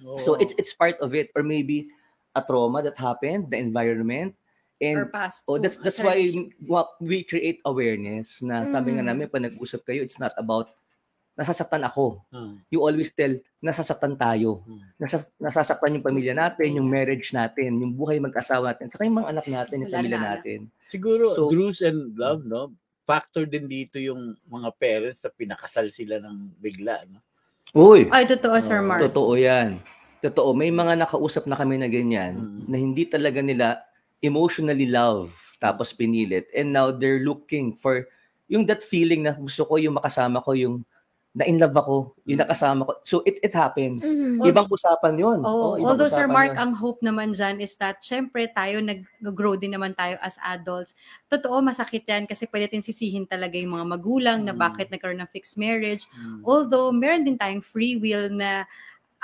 Oo. 0.00 0.16
So 0.16 0.40
it's 0.40 0.56
it's 0.56 0.72
part 0.72 0.96
of 1.04 1.12
it 1.12 1.28
or 1.36 1.44
maybe 1.44 1.92
a 2.32 2.40
trauma 2.40 2.80
that 2.80 2.96
happened, 2.96 3.52
the 3.52 3.60
environment 3.60 4.32
and 4.78 5.08
past. 5.08 5.40
oh 5.44 5.56
that's 5.56 5.76
that's 5.78 5.98
why 5.98 6.16
wa- 6.62 6.92
we 6.98 7.22
create 7.22 7.58
awareness 7.62 8.40
na 8.40 8.64
sabi 8.64 8.92
nga 8.92 9.00
Mm. 9.00 9.08
namin 9.08 9.26
pag 9.26 9.42
nag-usap 9.42 9.82
kayo 9.82 10.00
it's 10.00 10.16
not 10.16 10.36
about 10.36 10.68
nasasaktan 11.34 11.84
ako. 11.84 12.24
Ah. 12.32 12.56
You 12.66 12.80
always 12.80 13.12
tell, 13.12 13.28
nasasaktan 13.60 14.16
tayo. 14.16 14.64
Hmm. 14.64 14.80
Nasas, 14.96 15.28
nasasaktan 15.36 15.92
yung 15.92 16.00
pamilya 16.00 16.32
natin, 16.32 16.80
yung 16.80 16.88
marriage 16.88 17.28
natin, 17.30 17.76
yung 17.76 17.92
buhay 17.92 18.16
mag-asawa 18.16 18.72
natin, 18.72 18.88
saka 18.88 19.04
yung 19.04 19.20
mga 19.20 19.36
anak 19.36 19.46
natin, 19.46 19.84
yung 19.84 19.90
Wala 19.92 19.96
pamilya 20.00 20.16
na 20.16 20.28
natin. 20.32 20.58
Siguro, 20.88 21.28
So- 21.28 21.52
Drews 21.52 21.84
and 21.84 22.16
Love, 22.16 22.48
no? 22.48 22.72
Factor 23.04 23.44
din 23.44 23.68
dito 23.68 24.00
yung 24.00 24.32
mga 24.48 24.68
parents 24.74 25.20
na 25.20 25.28
pinakasal 25.28 25.92
sila 25.92 26.16
ng 26.18 26.56
bigla, 26.56 27.04
no? 27.04 27.20
Uy! 27.76 28.08
Ay, 28.08 28.24
totoo, 28.24 28.56
Sir 28.58 28.80
Oo, 28.80 28.88
Mark. 28.88 29.04
Totoo 29.04 29.36
yan. 29.36 29.76
Totoo. 30.18 30.56
May 30.56 30.72
mga 30.72 30.96
nakausap 30.98 31.44
na 31.44 31.54
kami 31.54 31.76
na 31.76 31.86
ganyan 31.86 32.32
Mm. 32.32 32.60
na 32.64 32.76
hindi 32.80 33.04
talaga 33.04 33.44
nila 33.44 33.84
emotionally 34.20 34.86
love 34.88 35.32
tapos 35.58 35.92
pinilit. 35.96 36.46
And 36.52 36.72
now 36.72 36.92
they're 36.92 37.24
looking 37.24 37.72
for 37.74 38.08
yung 38.46 38.68
that 38.68 38.84
feeling 38.84 39.24
na 39.24 39.34
gusto 39.34 39.64
ko 39.64 39.76
yung 39.80 39.96
makasama 39.98 40.44
ko 40.44 40.52
yung 40.52 40.84
na 41.36 41.44
in 41.44 41.60
love 41.60 41.76
ako, 41.76 42.16
yung 42.24 42.40
nakasama 42.40 42.88
ko. 42.88 42.96
So 43.04 43.20
it 43.28 43.36
it 43.44 43.52
happens. 43.52 44.08
Mhm. 44.08 44.40
Ibang 44.40 44.72
usapan 44.72 45.20
yun. 45.20 45.44
Oh, 45.44 45.76
ibang 45.76 45.92
although 45.92 46.08
Sir 46.08 46.24
Mark, 46.24 46.56
yun. 46.56 46.60
ang 46.64 46.72
hope 46.72 47.04
naman 47.04 47.36
dyan 47.36 47.60
is 47.60 47.76
that 47.76 48.00
syempre 48.00 48.48
tayo 48.56 48.80
nag-grow 48.80 49.52
din 49.60 49.76
naman 49.76 49.92
tayo 49.92 50.16
as 50.24 50.40
adults. 50.40 50.96
Totoo, 51.28 51.60
masakit 51.60 52.08
yan 52.08 52.24
kasi 52.24 52.48
pwede 52.48 52.72
din 52.72 52.80
sisihin 52.80 53.28
talaga 53.28 53.52
yung 53.60 53.76
mga 53.76 53.84
magulang 53.84 54.48
na 54.48 54.56
Mm. 54.56 54.60
bakit 54.64 54.88
nagkaroon 54.88 55.20
ng 55.20 55.28
fixed 55.28 55.60
marriage. 55.60 56.08
Mm. 56.16 56.40
Although, 56.40 56.88
meron 56.88 57.28
din 57.28 57.36
tayong 57.36 57.60
free 57.60 58.00
will 58.00 58.32
na 58.32 58.64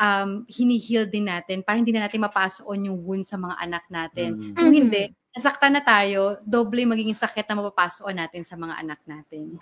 um, 0.03 0.43
hinihil 0.51 1.07
din 1.07 1.31
natin 1.31 1.63
para 1.63 1.79
hindi 1.79 1.95
na 1.95 2.11
natin 2.11 2.27
mapasoon 2.27 2.91
yung 2.91 2.99
wound 3.07 3.23
sa 3.23 3.39
mga 3.39 3.55
anak 3.63 3.85
natin. 3.87 4.31
Mm. 4.35 4.55
Kung 4.59 4.73
hindi, 4.75 5.15
nasaktan 5.33 5.79
na 5.79 5.83
tayo, 5.87 6.43
doble 6.43 6.83
magiging 6.85 7.17
sakit 7.17 7.47
na 7.47 7.63
mapapasoon 7.63 8.19
natin 8.19 8.43
sa 8.43 8.59
mga 8.59 8.75
anak 8.83 9.01
natin. 9.07 9.57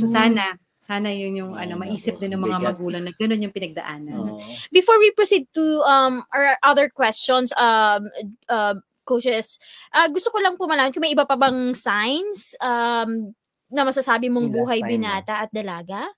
So 0.00 0.08
sana, 0.08 0.56
sana 0.80 1.12
yun 1.12 1.38
yung 1.38 1.52
ano, 1.54 1.76
nako, 1.76 1.82
maisip 1.84 2.16
din 2.16 2.32
ng 2.34 2.42
mga 2.42 2.58
magulang 2.60 3.04
na 3.04 3.12
gano'n 3.12 3.44
yung 3.44 3.54
pinagdaanan. 3.54 4.16
Oo. 4.16 4.40
Before 4.72 4.96
we 4.96 5.12
proceed 5.12 5.46
to 5.52 5.62
um 5.84 6.24
our 6.32 6.56
other 6.64 6.88
questions, 6.88 7.52
um, 7.54 8.08
uh, 8.48 8.74
coaches, 9.04 9.60
ah, 9.92 10.08
gusto 10.08 10.32
ko 10.32 10.40
lang 10.40 10.56
po 10.56 10.64
malaman 10.64 10.90
kung 10.90 11.04
may 11.04 11.12
iba 11.12 11.28
pa 11.28 11.36
bang 11.36 11.76
signs 11.76 12.56
um, 12.58 13.36
na 13.68 13.84
masasabi 13.84 14.32
mong 14.32 14.48
buhay 14.48 14.80
binata 14.80 15.44
at 15.44 15.52
dalaga? 15.52 16.08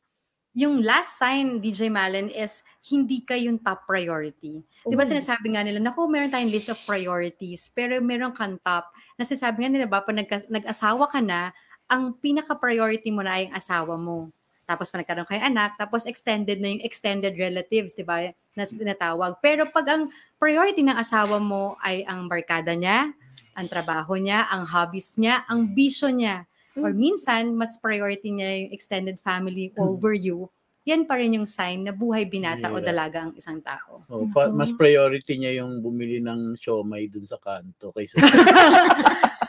Yung 0.56 0.80
last 0.80 1.20
sign, 1.20 1.60
DJ 1.60 1.92
Malen, 1.92 2.32
is 2.32 2.64
hindi 2.88 3.20
ka 3.20 3.36
yung 3.36 3.60
top 3.60 3.84
priority. 3.84 4.64
Di 4.80 4.96
ba 4.96 5.04
Oh. 5.04 5.10
sinasabi 5.12 5.52
nga 5.52 5.60
nila, 5.60 5.76
naku, 5.76 6.08
meron 6.08 6.32
tayong 6.32 6.48
list 6.48 6.72
of 6.72 6.80
priorities, 6.88 7.68
pero 7.68 8.00
meron 8.00 8.32
kang 8.32 8.56
top. 8.64 8.88
Nasasabi 9.20 9.68
nga 9.68 9.70
nila 9.70 9.84
ba, 9.84 10.00
pag 10.00 10.16
nagka- 10.16 10.48
nag-asawa 10.48 11.12
ka 11.12 11.20
na, 11.20 11.52
ang 11.86 12.16
pinaka-priority 12.16 13.12
mo 13.12 13.20
na 13.20 13.36
ay 13.36 13.52
ang 13.52 13.54
asawa 13.60 14.00
mo. 14.00 14.32
Tapos 14.64 14.88
pa 14.88 14.98
nagkaroon 14.98 15.28
kayo 15.28 15.44
anak, 15.44 15.76
tapos 15.76 16.08
extended 16.08 16.58
na 16.58 16.72
yung 16.72 16.82
extended 16.82 17.36
relatives, 17.36 17.92
di 17.94 18.02
ba, 18.02 18.32
na 18.56 18.64
tinatawag. 18.64 19.36
Pero 19.44 19.68
pag 19.68 19.86
ang 19.92 20.02
priority 20.40 20.80
ng 20.82 20.96
asawa 20.96 21.36
mo 21.36 21.76
ay 21.84 22.02
ang 22.08 22.26
barkada 22.26 22.72
niya, 22.72 23.12
ang 23.52 23.66
trabaho 23.68 24.16
niya, 24.16 24.48
ang 24.48 24.64
hobbies 24.64 25.20
niya, 25.20 25.44
ang 25.46 25.70
bisyo 25.70 26.08
niya, 26.08 26.48
or 26.76 26.90
Mm. 26.90 26.99
minsan, 26.99 27.42
mas 27.52 27.76
priority 27.76 28.30
niya 28.30 28.50
yung 28.62 28.71
extended 28.71 29.16
family 29.18 29.73
over 29.76 30.12
you, 30.12 30.49
yan 30.85 31.02
pa 31.02 31.16
rin 31.16 31.35
yung 31.35 31.45
sign 31.45 31.83
na 31.83 31.90
buhay 31.90 32.25
binata 32.25 32.68
o 32.68 32.78
Hirap. 32.78 32.87
dalaga 32.87 33.18
ang 33.21 33.33
isang 33.35 33.59
tao. 33.59 33.99
Oh, 34.06 34.28
pa- 34.28 34.47
Nako. 34.47 34.54
mas 34.54 34.71
priority 34.71 35.35
niya 35.35 35.59
yung 35.59 35.80
bumili 35.80 36.21
ng 36.21 36.54
siomay 36.54 37.09
dun 37.09 37.25
sa 37.25 37.37
kanto 37.37 37.90
kaysa 37.90 38.14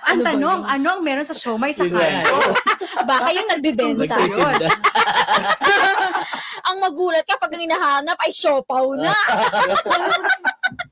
Ang 0.08 0.24
Ano 0.24 0.26
tanong, 0.26 0.60
ano 0.64 0.88
ang 0.90 1.02
meron 1.04 1.28
sa 1.28 1.36
siomay 1.36 1.76
sa 1.76 1.84
kanto? 1.84 2.36
Baka 3.12 3.28
yung 3.30 3.46
nagbibenta. 3.46 4.16
Nagtitinda. 4.16 4.68
ang 6.68 6.78
magulat 6.80 7.22
ka 7.22 7.36
pag 7.36 7.52
ang 7.52 7.60
hinahanap 7.62 8.18
ay 8.18 8.32
siopaw 8.32 8.88
na. 8.96 9.12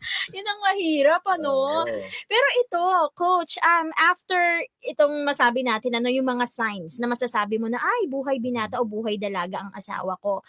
Yun 0.36 0.46
ang 0.46 0.60
mahirap, 0.62 1.24
ano? 1.28 1.84
Oo. 1.84 2.00
Pero 2.26 2.48
ito, 2.62 2.84
coach, 3.14 3.58
um, 3.62 3.90
after 3.98 4.62
itong 4.86 5.26
masabi 5.26 5.66
natin, 5.66 5.98
ano 5.98 6.10
yung 6.10 6.28
mga 6.28 6.46
signs 6.46 6.98
na 7.02 7.10
masasabi 7.10 7.58
mo 7.58 7.68
na, 7.68 7.82
ay, 7.82 8.08
buhay 8.08 8.38
binata 8.38 8.78
o 8.80 8.86
buhay 8.86 9.18
dalaga 9.18 9.62
ang 9.66 9.72
asawa 9.74 10.16
ko. 10.22 10.42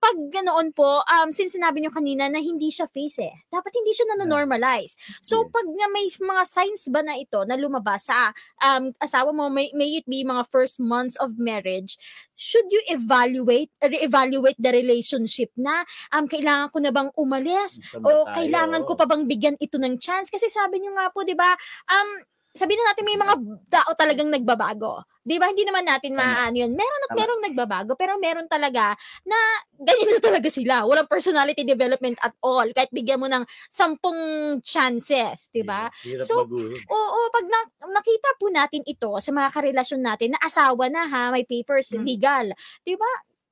Pag 0.00 0.16
ganoon 0.32 0.72
po, 0.72 1.04
um, 1.04 1.28
since 1.28 1.52
sinabi 1.52 1.84
nyo 1.84 1.92
kanina 1.92 2.24
na 2.32 2.40
hindi 2.40 2.72
siya 2.72 2.88
face 2.88 3.20
eh, 3.20 3.34
dapat 3.52 3.68
hindi 3.76 3.92
siya 3.92 4.16
na-normalize. 4.16 4.96
So, 5.20 5.44
Yes. 5.44 5.52
pag 5.52 5.66
na 5.76 5.86
may 5.92 6.06
mga 6.08 6.42
signs 6.48 6.82
ba 6.88 7.00
na 7.04 7.20
ito 7.20 7.44
na 7.44 7.56
lumabas 7.56 8.08
sa 8.08 8.32
um, 8.64 8.92
asawa 8.96 9.32
mo, 9.32 9.52
may, 9.52 9.68
may 9.76 10.00
it 10.00 10.06
be 10.08 10.24
mga 10.24 10.48
first 10.48 10.80
months 10.80 11.20
of 11.20 11.36
marriage, 11.36 12.00
should 12.32 12.64
you 12.72 12.80
evaluate, 12.88 13.68
re-evaluate 13.84 14.56
the 14.56 14.72
relationship 14.72 15.52
na 15.56 15.84
um, 16.16 16.24
kailangan 16.24 16.72
ko 16.72 16.78
na 16.80 16.92
bang 16.92 17.10
umalis? 17.12 17.76
O 18.00 18.24
tayo? 18.24 18.32
kailangan 18.32 18.82
ko 18.88 18.89
pa 18.98 19.06
bang 19.08 19.24
bigyan 19.26 19.56
ito 19.58 19.76
ng 19.78 19.98
chance? 19.98 20.30
Kasi 20.30 20.46
sabi 20.48 20.80
niyo 20.80 20.94
nga 20.96 21.10
po, 21.10 21.22
'di 21.26 21.34
ba? 21.34 21.50
Um 21.90 22.08
sabihin 22.50 22.82
na 22.82 22.90
natin 22.90 23.06
may 23.06 23.14
mga 23.14 23.34
tao 23.70 23.90
talagang 23.94 24.26
nagbabago. 24.26 25.06
'Di 25.22 25.38
ba? 25.38 25.46
Hindi 25.54 25.62
naman 25.62 25.86
natin 25.86 26.18
Tama. 26.18 26.22
maaano 26.26 26.56
'yun. 26.58 26.72
Meron 26.74 27.04
at 27.06 27.12
merong 27.14 27.42
nagbabago, 27.46 27.92
pero 27.94 28.18
meron 28.18 28.50
talaga 28.50 28.98
na 29.22 29.38
ganyan 29.78 30.18
na 30.18 30.22
talaga 30.22 30.48
sila. 30.50 30.82
Walang 30.82 31.06
personality 31.06 31.62
development 31.62 32.18
at 32.18 32.34
all. 32.42 32.66
Kahit 32.74 32.90
bigyan 32.90 33.22
mo 33.22 33.30
ng 33.30 33.46
sampung 33.70 34.18
chances, 34.66 35.46
'di 35.54 35.62
ba? 35.62 35.86
Hirap 36.02 36.26
So, 36.26 36.42
baguhin. 36.42 36.82
Oo, 36.90 37.18
pag 37.30 37.46
na- 37.46 37.70
nakita 37.86 38.28
po 38.34 38.50
natin 38.50 38.82
ito 38.82 39.14
sa 39.22 39.30
mga 39.30 39.48
karelasyon 39.54 40.02
natin 40.02 40.34
na 40.34 40.42
asawa 40.42 40.90
na 40.90 41.06
ha, 41.06 41.30
may 41.30 41.46
papers, 41.46 41.94
Mm. 41.94 42.02
legal. 42.02 42.46
'Di 42.82 42.98
ba? 42.98 43.10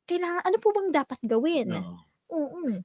Kailangan 0.09 0.42
ano 0.42 0.57
po 0.59 0.75
bang 0.75 0.90
dapat 0.90 1.21
gawin? 1.23 1.71
Oo. 1.71 1.97
Oo. 2.35 2.83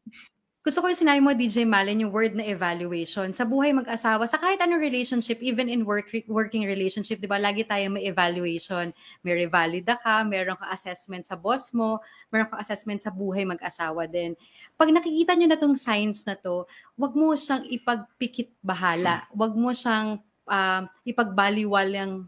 Gusto 0.64 0.80
ko 0.80 0.88
yung 0.88 0.96
sinabi 0.96 1.20
mo, 1.20 1.36
DJ 1.36 1.68
Malen, 1.68 2.08
yung 2.08 2.16
word 2.16 2.40
na 2.40 2.48
evaluation. 2.48 3.36
Sa 3.36 3.44
buhay 3.44 3.76
mag-asawa, 3.76 4.24
sa 4.24 4.40
kahit 4.40 4.64
anong 4.64 4.80
relationship, 4.80 5.44
even 5.44 5.68
in 5.68 5.84
work, 5.84 6.08
working 6.32 6.64
relationship, 6.64 7.20
di 7.20 7.28
ba, 7.28 7.36
lagi 7.36 7.68
tayo 7.68 7.84
may 7.92 8.08
evaluation. 8.08 8.96
May 9.28 9.44
revalida 9.44 10.00
ka, 10.00 10.24
meron 10.24 10.56
ka 10.56 10.72
assessment 10.72 11.28
sa 11.28 11.36
boss 11.36 11.76
mo, 11.76 12.00
meron 12.32 12.48
ka 12.48 12.64
assessment 12.64 13.04
sa 13.04 13.12
buhay 13.12 13.44
mag-asawa 13.44 14.08
din. 14.08 14.40
Pag 14.80 14.96
nakikita 14.96 15.36
nyo 15.36 15.52
na 15.52 15.60
tong 15.60 15.76
signs 15.76 16.24
na 16.24 16.40
to, 16.40 16.64
wag 16.96 17.12
mo 17.12 17.36
siyang 17.36 17.68
ipagpikit 17.68 18.48
bahala. 18.64 19.28
Wag 19.36 19.60
mo 19.60 19.76
siyang 19.76 20.24
um, 20.48 20.84
ipagbaliwalang 21.04 22.24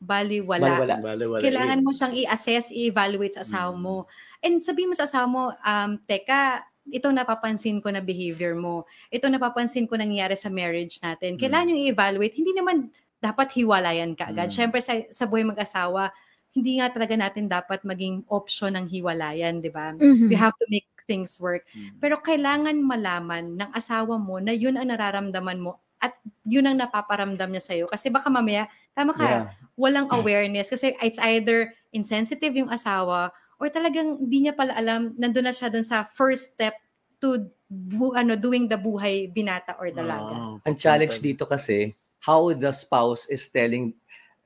baliwala. 0.00 0.80
Baliwala. 0.80 0.96
Bale-wala. 1.04 1.44
Kailangan 1.44 1.84
mo 1.84 1.92
siyang 1.92 2.16
i-assess, 2.24 2.72
i-evaluate 2.72 3.36
sa 3.36 3.44
asawa 3.44 3.76
Mm. 3.76 3.84
mo. 3.84 4.08
And 4.40 4.64
sabihin 4.64 4.88
mo 4.88 4.96
sa 4.96 5.04
asawa 5.04 5.28
mo, 5.28 5.52
um, 5.60 6.00
teka, 6.08 6.64
ito 6.90 7.08
napapansin 7.10 7.78
ko 7.78 7.88
na 7.90 8.02
behavior 8.02 8.54
mo. 8.58 8.84
Ito 9.08 9.30
napapansin 9.30 9.86
ko 9.86 9.94
nangyayari 9.96 10.34
sa 10.34 10.50
marriage 10.50 10.98
natin. 11.00 11.38
Kailangan 11.38 11.70
yung 11.72 11.80
i-evaluate. 11.86 12.34
Hindi 12.34 12.52
naman 12.54 12.90
dapat 13.20 13.52
hiwalayan 13.54 14.16
ka 14.16 14.32
agad. 14.32 14.48
Mm. 14.50 14.54
Siyempre 14.54 14.80
sa, 14.82 14.96
sa 15.12 15.24
buhay 15.28 15.44
mag-asawa, 15.44 16.10
hindi 16.50 16.82
nga 16.82 16.90
talaga 16.90 17.14
natin 17.14 17.46
dapat 17.46 17.86
maging 17.86 18.26
option 18.26 18.74
ng 18.74 18.90
hiwalayan, 18.90 19.62
di 19.62 19.70
ba? 19.70 19.94
Mhm. 19.94 20.26
We 20.26 20.34
have 20.34 20.56
to 20.58 20.66
make 20.66 20.88
things 21.06 21.38
work. 21.38 21.62
Mm. 21.70 22.02
Pero 22.02 22.18
kailangan 22.18 22.74
malaman 22.82 23.54
ng 23.54 23.70
asawa 23.70 24.18
mo 24.18 24.42
na 24.42 24.50
yun 24.50 24.74
ang 24.74 24.90
nararamdaman 24.90 25.62
mo 25.62 25.78
at 26.00 26.16
yun 26.48 26.66
ang 26.66 26.80
napaparamdam 26.80 27.54
niya 27.54 27.62
sa'yo. 27.62 27.84
Kasi 27.86 28.10
baka 28.10 28.26
mamaya, 28.32 28.66
tama 28.96 29.14
ka, 29.14 29.22
Yeah. 29.22 29.44
walang 29.78 30.08
awareness. 30.10 30.72
Kasi 30.72 30.96
it's 30.98 31.20
either 31.22 31.70
insensitive 31.92 32.56
yung 32.56 32.72
asawa 32.72 33.30
or 33.60 33.68
talagang 33.68 34.16
hindi 34.18 34.48
niya 34.48 34.56
pala 34.56 34.72
alam, 34.72 35.12
nandun 35.14 35.44
na 35.44 35.52
siya 35.52 35.68
dun 35.68 35.84
sa 35.84 36.02
first 36.08 36.56
step 36.56 36.72
to 37.20 37.44
bu- 37.68 38.16
ano 38.16 38.32
doing 38.34 38.64
the 38.64 38.80
buhay 38.80 39.28
binata 39.28 39.76
or 39.76 39.92
dalaga. 39.92 40.32
Oo. 40.32 40.64
Ang 40.64 40.76
challenge 40.80 41.20
dito 41.20 41.44
kasi, 41.44 41.92
how 42.24 42.48
the 42.56 42.72
spouse 42.72 43.28
is 43.28 43.44
telling 43.46 43.92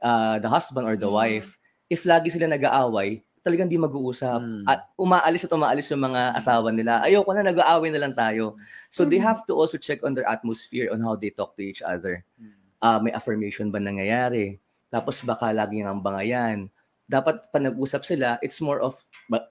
uh, 0.03 0.43
the 0.43 0.51
husband 0.51 0.85
or 0.85 0.99
the 0.99 1.07
Mm. 1.07 1.15
wife, 1.15 1.55
if 1.87 2.03
lagi 2.03 2.29
sila 2.29 2.51
nag-aaway, 2.51 3.23
talagang 3.41 3.71
di 3.71 3.79
mag-uusap. 3.79 4.43
Mm. 4.43 4.65
At 4.67 4.91
umaalis 4.99 5.47
at 5.47 5.53
umaalis 5.55 5.87
yung 5.95 6.03
mga 6.03 6.35
asawa 6.35 6.75
nila. 6.75 6.99
Ayoko 7.07 7.31
na, 7.31 7.47
nag-aaway 7.47 7.95
na 7.95 8.03
lang 8.03 8.15
tayo. 8.19 8.59
So 8.91 9.07
they 9.07 9.23
Mhm. 9.23 9.27
have 9.31 9.41
to 9.47 9.55
also 9.55 9.79
check 9.79 10.03
on 10.03 10.13
their 10.13 10.27
atmosphere 10.27 10.91
on 10.91 10.99
how 11.01 11.15
they 11.15 11.31
talk 11.31 11.55
to 11.55 11.63
each 11.63 11.81
other. 11.81 12.27
Mm. 12.35 12.53
Ah, 12.83 12.99
may 12.99 13.15
affirmation 13.15 13.71
ba 13.71 13.79
nangyayari? 13.79 14.59
Tapos 14.91 15.23
baka 15.23 15.55
laging 15.55 15.87
ang 15.87 16.03
bangayan. 16.03 16.69
Dapat 17.05 17.53
pa 17.53 17.59
nag-usap 17.61 18.03
sila, 18.05 18.41
it's 18.41 18.61
more 18.65 18.81
of, 18.81 18.97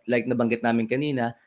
like 0.10 0.25
nabanggit 0.25 0.65
namin 0.65 0.89
kanina, 0.89 1.38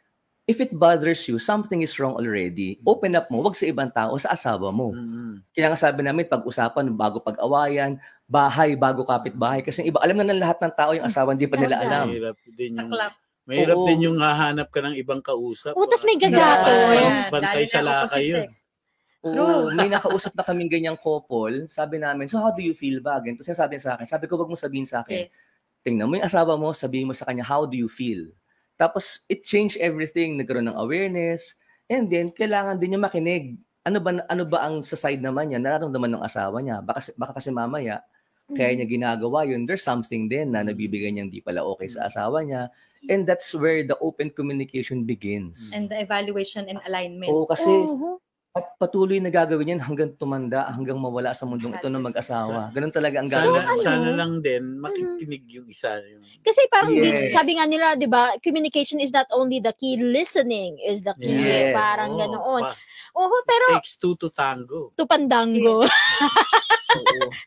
if 0.47 0.63
it 0.63 0.71
bothers 0.71 1.27
you, 1.27 1.43
something 1.43 1.83
is 1.83 1.99
wrong 1.99 2.15
already. 2.15 2.79
Open 2.87 3.19
up 3.19 3.27
mo, 3.29 3.43
wag 3.43 3.59
sa 3.59 3.67
ibang 3.67 3.91
tao, 3.91 4.15
sa 4.15 4.31
asawa 4.31 4.71
mo. 4.71 4.95
Mm. 4.95 5.43
Kaya 5.51 5.67
nga 5.75 5.79
sabi 5.79 6.07
namin, 6.07 6.31
pag-usapan 6.31 6.87
bago 6.95 7.19
pag-awayan, 7.19 7.99
bahay 8.31 8.79
bago 8.79 9.03
kapit-bahay. 9.03 9.67
Kasi 9.67 9.83
iba, 9.83 9.99
alam 9.99 10.23
na 10.23 10.31
ng 10.31 10.39
lahat 10.39 10.63
ng 10.63 10.75
tao 10.79 10.95
yung 10.95 11.07
asawa, 11.07 11.35
hindi 11.35 11.51
pa 11.51 11.59
nila 11.59 11.83
alam. 11.83 12.07
Mahirap 12.15 12.39
din 12.55 12.79
yung 12.79 12.91
Naklap. 12.95 13.13
mahirap 13.47 13.77
Oo. 13.79 13.87
din 13.91 14.01
yung 14.07 14.19
hahanap 14.23 14.69
ka 14.71 14.79
ng 14.87 14.95
ibang 14.95 15.19
kausap. 15.19 15.75
Oh, 15.75 15.87
tas 15.91 16.07
may 16.07 16.15
gagato. 16.15 16.71
Yeah. 16.71 17.31
Bantay 17.31 17.67
sa 17.67 17.83
na 17.83 18.07
laka 18.07 18.15
opposite 18.15 18.31
yun. 18.31 18.49
Oo, 19.27 19.75
may 19.75 19.91
nakausap 19.91 20.31
na 20.39 20.47
kaming 20.47 20.71
ganyang 20.71 20.99
couple. 20.99 21.67
Sabi 21.67 21.99
namin, 21.99 22.31
so 22.31 22.39
how 22.39 22.55
do 22.55 22.63
you 22.63 22.79
feel 22.79 23.03
ba? 23.03 23.19
Ganito 23.19 23.43
sinasabi 23.43 23.75
niya 23.75 23.83
sa 23.83 23.93
akin. 23.99 24.07
Sabi 24.07 24.31
ko, 24.31 24.39
wag 24.39 24.47
mo 24.47 24.55
sabihin 24.55 24.87
sa 24.87 25.03
akin. 25.03 25.27
Yes. 25.27 25.35
Tingnan 25.87 26.11
mo 26.11 26.19
yung 26.19 26.27
asawa 26.27 26.59
mo, 26.59 26.75
sabihin 26.75 27.07
mo 27.07 27.15
sa 27.15 27.23
kanya, 27.31 27.47
how 27.47 27.63
do 27.63 27.79
you 27.79 27.87
feel? 27.87 28.27
Tapos, 28.75 29.23
it 29.31 29.47
changed 29.47 29.79
everything. 29.79 30.35
Nagkaroon 30.35 30.67
ng 30.67 30.75
awareness. 30.75 31.55
And 31.87 32.11
then, 32.11 32.35
kailangan 32.35 32.83
din 32.83 32.99
niya 32.99 33.07
makinig. 33.07 33.55
Ano 33.87 34.03
ba, 34.03 34.19
ano 34.27 34.43
ba 34.43 34.67
ang 34.67 34.83
sa 34.83 34.99
side 34.99 35.23
naman 35.23 35.47
niya, 35.55 35.63
nararamdaman 35.63 36.19
ng 36.19 36.27
asawa 36.27 36.59
niya? 36.59 36.83
Baka, 36.83 37.15
baka 37.15 37.39
kasi 37.39 37.55
mamaya, 37.55 38.03
kaya 38.51 38.75
Mm-hmm. 38.75 38.79
niya 38.83 38.87
ginagawa 38.91 39.47
yun, 39.47 39.63
there's 39.63 39.87
something 39.87 40.27
din 40.27 40.51
na 40.51 40.67
nabibigay 40.67 41.11
niyang 41.15 41.31
di 41.31 41.39
pala 41.39 41.63
okay 41.63 41.87
sa 41.87 42.11
asawa 42.11 42.43
niya. 42.43 42.67
And 43.07 43.23
that's 43.23 43.55
where 43.55 43.87
the 43.87 43.95
open 44.03 44.35
communication 44.35 45.07
begins. 45.07 45.71
And 45.71 45.87
the 45.87 46.03
evaluation 46.03 46.67
and 46.67 46.83
alignment. 46.83 47.31
Oo, 47.31 47.47
kasi 47.47 47.71
Oo. 47.71 48.19
At 48.57 48.73
patuloy 48.77 49.21
na 49.21 49.29
gagawin 49.29 49.77
yan 49.77 49.81
hanggang 49.81 50.17
tumanda, 50.17 50.65
hanggang 50.67 50.97
mawala 50.97 51.31
sa 51.31 51.45
mundong 51.45 51.77
ito 51.77 51.87
ng 51.87 52.01
mag-asawa. 52.03 52.73
Ganun 52.73 52.89
talaga 52.89 53.21
ang 53.21 53.29
Sana, 53.29 53.45
gagawin. 53.45 53.61
ano? 53.63 53.83
sana 53.85 54.09
lang 54.11 54.33
din 54.41 54.65
makikinig 54.81 55.45
yung 55.47 55.69
isa. 55.69 56.01
Yung, 56.01 56.25
Kasi 56.41 56.65
parang 56.67 56.89
di- 56.91 57.05
Yes. 57.05 57.31
sabi 57.31 57.53
nga 57.53 57.69
nila, 57.69 57.95
'di 57.95 58.09
ba, 58.09 58.33
communication 58.41 58.97
is 58.97 59.13
not 59.13 59.29
only 59.31 59.61
the 59.61 59.73
key, 59.73 59.95
listening 59.97 60.81
is 60.81 61.01
the 61.01 61.13
key. 61.15 61.29
Yes. 61.29 61.77
Parang 61.77 62.11
Oo, 62.11 62.19
ganoon. 62.19 62.63
pa- 62.65 62.77
Oo, 63.15 63.37
pero 63.45 63.77
takes 63.77 63.97
two 63.97 64.13
to 64.15 64.29
tango. 64.29 64.97
tupandango. 64.97 65.81
Oo. 65.81 65.85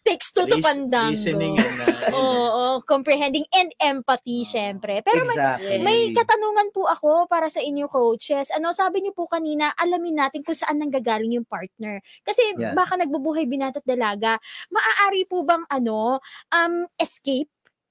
Takes 0.07 0.31
two 0.31 0.45
to 0.45 0.57
Lis- 0.57 0.65
pandango. 0.65 1.13
Listening 1.15 1.55
and 1.59 1.77
uh, 1.83 2.15
Oo, 2.15 2.63
comprehending 2.83 3.45
and 3.53 3.69
empathy, 3.77 4.43
syempre. 4.43 5.01
Pero 5.05 5.23
may, 5.25 5.35
exactly. 5.35 5.77
may 5.83 5.99
katanungan 6.13 6.69
po 6.73 6.87
ako 6.89 7.27
para 7.29 7.47
sa 7.51 7.61
inyo, 7.61 7.85
coaches. 7.91 8.49
Ano, 8.55 8.71
sabi 8.71 9.03
niyo 9.03 9.13
po 9.13 9.29
kanina, 9.29 9.73
alamin 9.77 10.17
natin 10.25 10.41
kung 10.41 10.57
saan 10.57 10.79
nanggagaling 10.79 11.35
yung 11.35 11.47
partner. 11.47 12.01
Kasi 12.23 12.41
Yeah. 12.59 12.73
baka 12.73 12.97
nagbubuhay 12.97 13.45
binata't 13.45 13.85
dalaga. 13.85 14.41
Maaari 14.73 15.23
po 15.29 15.45
bang, 15.45 15.63
ano, 15.69 16.17
um, 16.49 16.73
escape? 16.97 17.47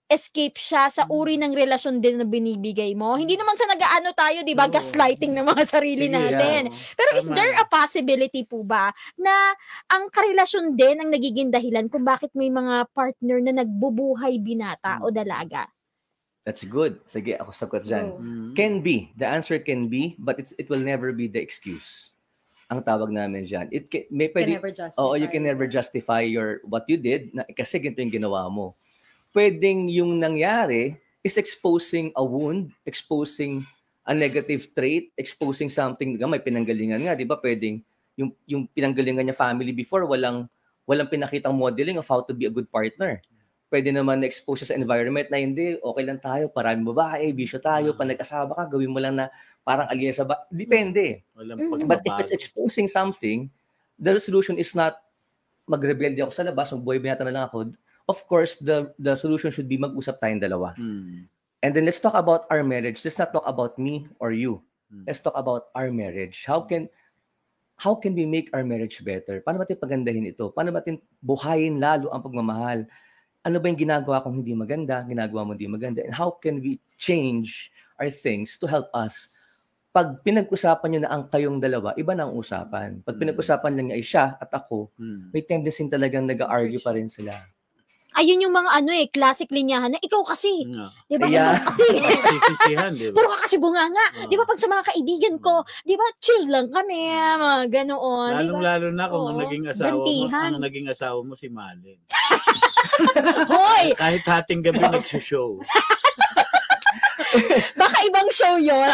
Escape 0.08 0.56
siya 0.56 0.88
sa 0.88 1.04
uri 1.12 1.36
ng 1.36 1.52
relasyon 1.52 2.00
din 2.00 2.16
na 2.16 2.24
binibigay 2.24 2.96
mo. 2.96 3.12
Hindi 3.20 3.36
naman 3.36 3.60
sa 3.60 3.68
nagaano 3.68 4.16
tayo, 4.16 4.40
'di 4.40 4.56
ba? 4.56 4.64
Oo. 4.64 4.72
Gaslighting 4.72 5.36
ng 5.36 5.44
mga 5.44 5.64
sarili 5.68 6.08
Sige, 6.08 6.16
natin. 6.16 6.62
Pero 6.96 7.10
is 7.20 7.28
Tama. 7.28 7.36
there 7.36 7.54
a 7.60 7.64
possibility 7.68 8.42
po 8.48 8.64
ba 8.64 8.88
na 9.20 9.52
ang 9.92 10.08
karelasyon 10.08 10.72
din 10.80 10.96
ang 11.04 11.12
nagiging 11.12 11.52
dahilan 11.52 11.92
kung 11.92 12.08
bakit 12.08 12.32
may 12.32 12.48
mga 12.48 12.88
partner 12.96 13.38
na 13.44 13.60
nagbubuhay 13.60 14.40
binata 14.40 15.04
o 15.04 15.12
dalaga? 15.12 15.68
That's 16.48 16.64
good. 16.64 17.04
Sige, 17.04 17.36
ako 17.36 17.52
sagot 17.52 17.84
dyan. 17.84 18.16
Mm. 18.16 18.50
Can 18.56 18.74
be. 18.80 19.12
The 19.20 19.28
answer 19.28 19.60
can 19.60 19.92
be, 19.92 20.16
but 20.16 20.40
it's, 20.40 20.56
it 20.56 20.72
will 20.72 20.80
never 20.80 21.12
be 21.12 21.28
the 21.28 21.36
excuse. 21.36 22.16
Ang 22.72 22.80
tawag 22.80 23.12
namin 23.12 23.44
dyan. 23.44 23.68
It 23.68 23.92
can, 23.92 24.08
may 24.08 24.32
Can 24.32 24.36
pwede, 24.40 24.50
never 24.56 24.72
justify. 24.72 25.04
Oo, 25.04 25.20
you 25.20 25.28
can 25.28 25.44
never 25.44 25.68
justify 25.68 26.24
your 26.24 26.64
what 26.64 26.88
you 26.88 26.96
did 26.96 27.36
na 27.36 27.44
kasi 27.52 27.76
ganito 27.76 28.00
yung 28.00 28.16
ginawa 28.24 28.48
mo. 28.48 28.72
Pwedeng 29.32 29.86
yung 29.92 30.18
nangyari 30.18 30.96
is 31.20 31.36
exposing 31.36 32.10
a 32.16 32.24
wound, 32.24 32.72
exposing 32.88 33.66
a 34.08 34.16
negative 34.16 34.72
trait, 34.72 35.12
exposing 35.20 35.68
something, 35.68 36.16
nga 36.16 36.24
may 36.24 36.40
pinanggalingan 36.40 37.04
nga, 37.04 37.12
'di 37.12 37.28
ba? 37.28 37.36
Pwedeng 37.36 37.84
yung 38.16 38.32
yung 38.48 38.64
pinanggalingan 38.72 39.28
niya 39.28 39.36
family 39.36 39.70
before 39.70 40.08
walang 40.08 40.48
walang 40.88 41.12
pinakitang 41.12 41.52
modeling 41.52 42.00
of 42.00 42.08
how 42.08 42.24
to 42.24 42.32
be 42.32 42.48
a 42.48 42.52
good 42.52 42.66
partner. 42.72 43.20
Pwede 43.68 43.92
naman 43.92 44.24
na-expose 44.24 44.64
siya 44.64 44.72
sa 44.72 44.78
environment 44.80 45.28
na 45.28 45.36
hindi, 45.36 45.76
okay 45.76 46.00
lang 46.08 46.16
tayo, 46.16 46.48
parang 46.48 46.80
babae, 46.80 47.28
bisyo 47.36 47.60
tayo, 47.60 47.92
pag 47.92 48.08
nag-asawa 48.08 48.56
ka, 48.56 48.64
gawin 48.64 48.88
mo 48.88 48.96
lang 48.96 49.12
na 49.12 49.28
parang 49.60 49.84
alien 49.92 50.16
sa 50.16 50.24
ba- 50.24 50.48
Depende. 50.48 51.20
Walang 51.36 51.60
Mm. 51.60 51.84
But 51.84 52.00
if 52.00 52.16
it's 52.24 52.32
exposing 52.32 52.88
something, 52.88 53.52
the 54.00 54.16
solution 54.16 54.56
is 54.56 54.72
not 54.72 54.96
magrebelde 55.68 56.24
ako 56.24 56.32
sa 56.32 56.48
labas, 56.48 56.72
magbuhay 56.72 56.96
binata 56.96 57.28
na 57.28 57.34
lang 57.36 57.44
ako. 57.44 57.76
Of 58.08 58.24
course, 58.24 58.56
the 58.56 58.96
the 58.96 59.12
solution 59.14 59.52
should 59.52 59.68
be 59.68 59.76
mag-usap 59.76 60.16
tayong 60.18 60.40
dalawa. 60.40 60.72
Mm. 60.80 61.28
And 61.60 61.70
then 61.76 61.84
let's 61.84 62.00
talk 62.00 62.16
about 62.16 62.48
our 62.48 62.64
marriage. 62.64 63.04
Let's 63.04 63.20
not 63.20 63.34
talk 63.36 63.44
about 63.44 63.76
me 63.76 64.08
or 64.16 64.32
you. 64.32 64.64
Mm. 64.88 65.04
Let's 65.04 65.20
talk 65.20 65.36
about 65.36 65.68
our 65.76 65.92
marriage. 65.92 66.48
How 66.48 66.64
can 66.64 66.88
how 67.78 67.94
can 67.94 68.16
we 68.16 68.26
make 68.26 68.50
our 68.56 68.64
marriage 68.66 68.98
better? 69.04 69.44
Paano 69.44 69.62
natin 69.62 69.78
pagandahin 69.78 70.26
ito? 70.26 70.50
Paano 70.50 70.74
natin 70.74 70.98
buhayin 71.22 71.78
lalo 71.78 72.10
ang 72.10 72.24
pagmamahal? 72.24 72.88
Ano 73.46 73.56
ba 73.62 73.70
yung 73.70 73.78
ginagawa 73.78 74.18
kong 74.24 74.42
hindi 74.42 74.50
maganda, 74.56 75.06
ginagawa 75.06 75.46
mo 75.46 75.50
hindi 75.54 75.70
maganda? 75.70 76.02
And 76.02 76.10
how 76.10 76.34
can 76.34 76.58
we 76.58 76.82
change 76.98 77.70
our 78.00 78.10
things 78.10 78.58
to 78.58 78.66
help 78.66 78.90
us? 78.90 79.30
Pag 79.94 80.20
pinag-usapan 80.26 80.88
nyo 80.90 81.00
na 81.06 81.10
ang 81.10 81.24
kayong 81.30 81.62
dalawa, 81.62 81.94
iba 81.94 82.12
na 82.18 82.26
ang 82.26 82.34
usapan. 82.34 83.00
Pag 83.06 83.14
Mm. 83.14 83.20
pinag-usapan 83.24 83.72
lang 83.72 83.86
niya 83.88 83.96
ay 83.96 84.04
siya 84.04 84.26
at 84.36 84.50
ako, 84.52 84.90
Mm. 84.98 85.20
may 85.32 85.42
tendency 85.46 85.86
talagang 85.86 86.26
nag-argue 86.26 86.82
pa 86.82 86.92
rin 86.92 87.08
sila. 87.08 87.40
Ayun 88.16 88.40
yung 88.40 88.56
mga 88.56 88.70
ano 88.72 88.88
eh, 88.88 89.06
classic 89.12 89.52
linyahan 89.52 89.92
na 89.92 90.00
ikaw 90.00 90.24
kasi. 90.24 90.64
Nga. 90.64 90.88
'Di 91.06 91.16
ba? 91.20 91.26
Yeah. 91.28 91.60
Ikaw 91.60 91.68
kasi. 91.68 91.86
Sisisihan, 92.32 92.92
di 92.96 93.12
ba? 93.12 93.14
Puro 93.14 93.28
ka 93.36 93.38
kasi 93.44 93.60
bunganga. 93.60 94.00
Oo. 94.16 94.26
'Di 94.26 94.34
ba 94.34 94.44
pag 94.48 94.56
sa 94.58 94.66
mga 94.66 94.84
kaibigan 94.88 95.34
ko, 95.38 95.60
'di 95.84 95.94
ba 95.94 96.06
chill 96.18 96.44
lang 96.48 96.72
kami, 96.72 97.12
mga 97.12 97.68
ganoon, 97.68 98.32
'di 98.32 98.34
ba? 98.34 98.40
Lalong-lalo 98.40 98.86
na 98.96 99.04
kung 99.06 99.24
ang 99.28 99.36
Oo. 99.36 99.42
naging 99.44 99.64
asawa 99.68 99.92
Gantihan. 99.92 100.50
mo, 100.50 100.56
ang 100.56 100.64
naging 100.64 100.86
asawa 100.88 101.18
mo 101.20 101.34
si 101.36 101.48
Malin. 101.52 101.98
Hoy, 103.52 103.86
Kahit 104.00 104.24
hating 104.24 104.64
gabi 104.64 104.80
nagsushow. 104.80 105.60
baka 107.76 107.98
ibang 108.08 108.28
show 108.32 108.56
'yon. 108.56 108.88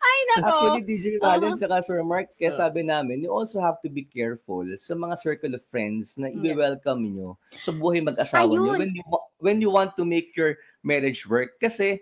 Ay 0.00 0.18
nako. 0.32 0.46
Actually, 0.46 0.84
DJ 0.84 1.06
Valen 1.18 1.54
Uh-huh. 1.54 1.60
saka 1.60 1.82
Sir 1.82 2.00
Mark, 2.04 2.30
kaya 2.36 2.52
sabi 2.52 2.82
namin, 2.82 3.24
you 3.24 3.30
also 3.32 3.58
have 3.60 3.80
to 3.82 3.90
be 3.90 4.04
careful 4.04 4.64
sa 4.76 4.94
mga 4.94 5.14
circle 5.18 5.52
of 5.54 5.62
friends 5.66 6.16
na 6.16 6.28
Yeah. 6.30 6.52
i-welcome 6.54 7.04
nyo 7.08 7.36
sa 7.56 7.72
buhay 7.72 8.04
mag-asawa 8.04 8.48
nyo 8.50 8.74
Ayun. 8.74 8.78
when 8.80 8.92
you, 8.94 9.04
when 9.40 9.58
you 9.60 9.70
want 9.70 9.96
to 9.96 10.04
make 10.04 10.32
your 10.36 10.56
marriage 10.82 11.24
work. 11.26 11.56
Kasi, 11.58 12.00